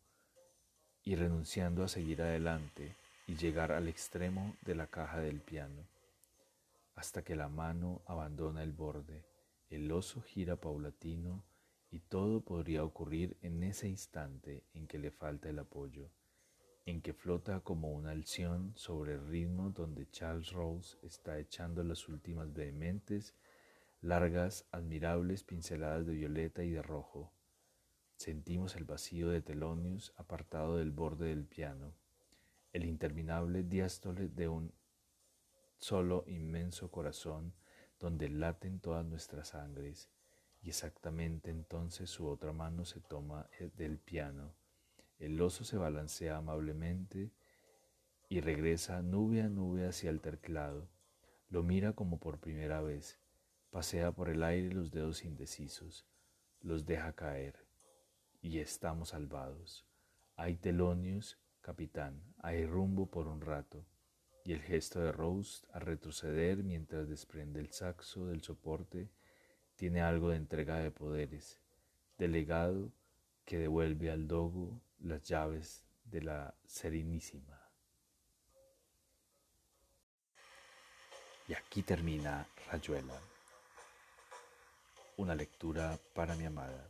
y 1.09 1.15
renunciando 1.15 1.83
a 1.83 1.87
seguir 1.87 2.21
adelante 2.21 2.95
y 3.25 3.35
llegar 3.35 3.71
al 3.71 3.87
extremo 3.87 4.55
de 4.61 4.75
la 4.75 4.85
caja 4.85 5.19
del 5.19 5.41
piano 5.41 5.87
hasta 6.93 7.23
que 7.23 7.35
la 7.35 7.49
mano 7.49 8.03
abandona 8.05 8.61
el 8.61 8.73
borde, 8.73 9.25
el 9.71 9.91
oso 9.91 10.21
gira 10.21 10.57
paulatino 10.57 11.43
y 11.89 11.97
todo 12.01 12.41
podría 12.41 12.83
ocurrir 12.83 13.37
en 13.41 13.63
ese 13.63 13.87
instante 13.87 14.61
en 14.75 14.85
que 14.85 14.99
le 14.99 15.09
falta 15.09 15.49
el 15.49 15.57
apoyo, 15.57 16.11
en 16.85 17.01
que 17.01 17.13
flota 17.13 17.61
como 17.61 17.91
una 17.91 18.11
alción 18.11 18.73
sobre 18.75 19.13
el 19.15 19.25
ritmo 19.29 19.71
donde 19.71 20.07
Charles 20.11 20.51
Rose 20.51 20.95
está 21.01 21.39
echando 21.39 21.83
las 21.83 22.07
últimas 22.07 22.53
vehementes, 22.53 23.33
largas, 24.03 24.63
admirables 24.71 25.41
pinceladas 25.41 26.05
de 26.05 26.13
violeta 26.13 26.63
y 26.63 26.69
de 26.69 26.83
rojo. 26.83 27.31
Sentimos 28.19 28.75
el 28.75 28.83
vacío 28.83 29.29
de 29.29 29.41
Telonius 29.41 30.11
apartado 30.17 30.75
del 30.75 30.91
borde 30.91 31.27
del 31.27 31.45
piano, 31.45 31.93
el 32.73 32.83
interminable 32.83 33.63
diástole 33.63 34.27
de 34.27 34.49
un 34.49 34.73
solo 35.77 36.25
inmenso 36.27 36.91
corazón 36.91 37.53
donde 37.97 38.27
laten 38.27 38.81
todas 38.81 39.05
nuestras 39.05 39.47
sangres, 39.47 40.09
y 40.61 40.67
exactamente 40.67 41.49
entonces 41.49 42.09
su 42.09 42.27
otra 42.27 42.51
mano 42.51 42.83
se 42.83 42.99
toma 42.99 43.49
eh, 43.57 43.71
del 43.77 43.99
piano. 43.99 44.53
El 45.17 45.39
oso 45.39 45.63
se 45.63 45.77
balancea 45.77 46.35
amablemente 46.35 47.31
y 48.27 48.41
regresa 48.41 49.01
nube 49.01 49.43
a 49.43 49.47
nube 49.47 49.87
hacia 49.87 50.09
el 50.09 50.19
teclado. 50.19 50.89
Lo 51.47 51.63
mira 51.63 51.93
como 51.93 52.19
por 52.19 52.41
primera 52.41 52.81
vez, 52.81 53.17
pasea 53.69 54.11
por 54.11 54.27
el 54.27 54.43
aire 54.43 54.73
los 54.73 54.91
dedos 54.91 55.23
indecisos, 55.23 56.05
los 56.59 56.85
deja 56.85 57.13
caer, 57.13 57.68
y 58.41 58.59
estamos 58.59 59.09
salvados. 59.09 59.85
Hay 60.35 60.55
telonios, 60.55 61.37
capitán, 61.61 62.23
hay 62.39 62.65
rumbo 62.65 63.09
por 63.09 63.27
un 63.27 63.41
rato 63.41 63.85
y 64.43 64.53
el 64.53 64.61
gesto 64.61 64.99
de 64.99 65.11
Rose 65.11 65.65
a 65.73 65.79
retroceder 65.79 66.63
mientras 66.63 67.07
desprende 67.07 67.59
el 67.59 67.71
saxo 67.71 68.25
del 68.25 68.41
soporte 68.41 69.09
tiene 69.75 70.01
algo 70.01 70.29
de 70.29 70.35
entrega 70.35 70.79
de 70.79 70.91
poderes, 70.91 71.61
delegado 72.17 72.91
que 73.45 73.57
devuelve 73.57 74.11
al 74.11 74.27
dogo 74.27 74.81
las 74.99 75.23
llaves 75.23 75.85
de 76.03 76.21
la 76.21 76.53
Serenísima. 76.65 77.57
Y 81.47 81.53
aquí 81.53 81.81
termina 81.81 82.45
Rayuela, 82.69 83.19
una 85.15 85.33
lectura 85.33 85.97
para 86.13 86.35
mi 86.35 86.45
amada. 86.45 86.88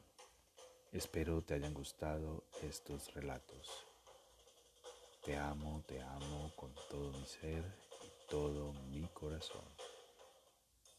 Espero 0.91 1.43
te 1.43 1.53
hayan 1.53 1.75
gustado 1.75 2.45
estos 2.63 3.13
relatos. 3.13 3.85
Te 5.23 5.37
amo, 5.37 5.83
te 5.85 6.01
amo 6.01 6.51
con 6.55 6.73
todo 6.89 7.11
mi 7.11 7.25
ser 7.27 7.63
y 8.03 8.27
todo 8.27 8.73
mi 8.89 9.07
corazón. 9.09 9.78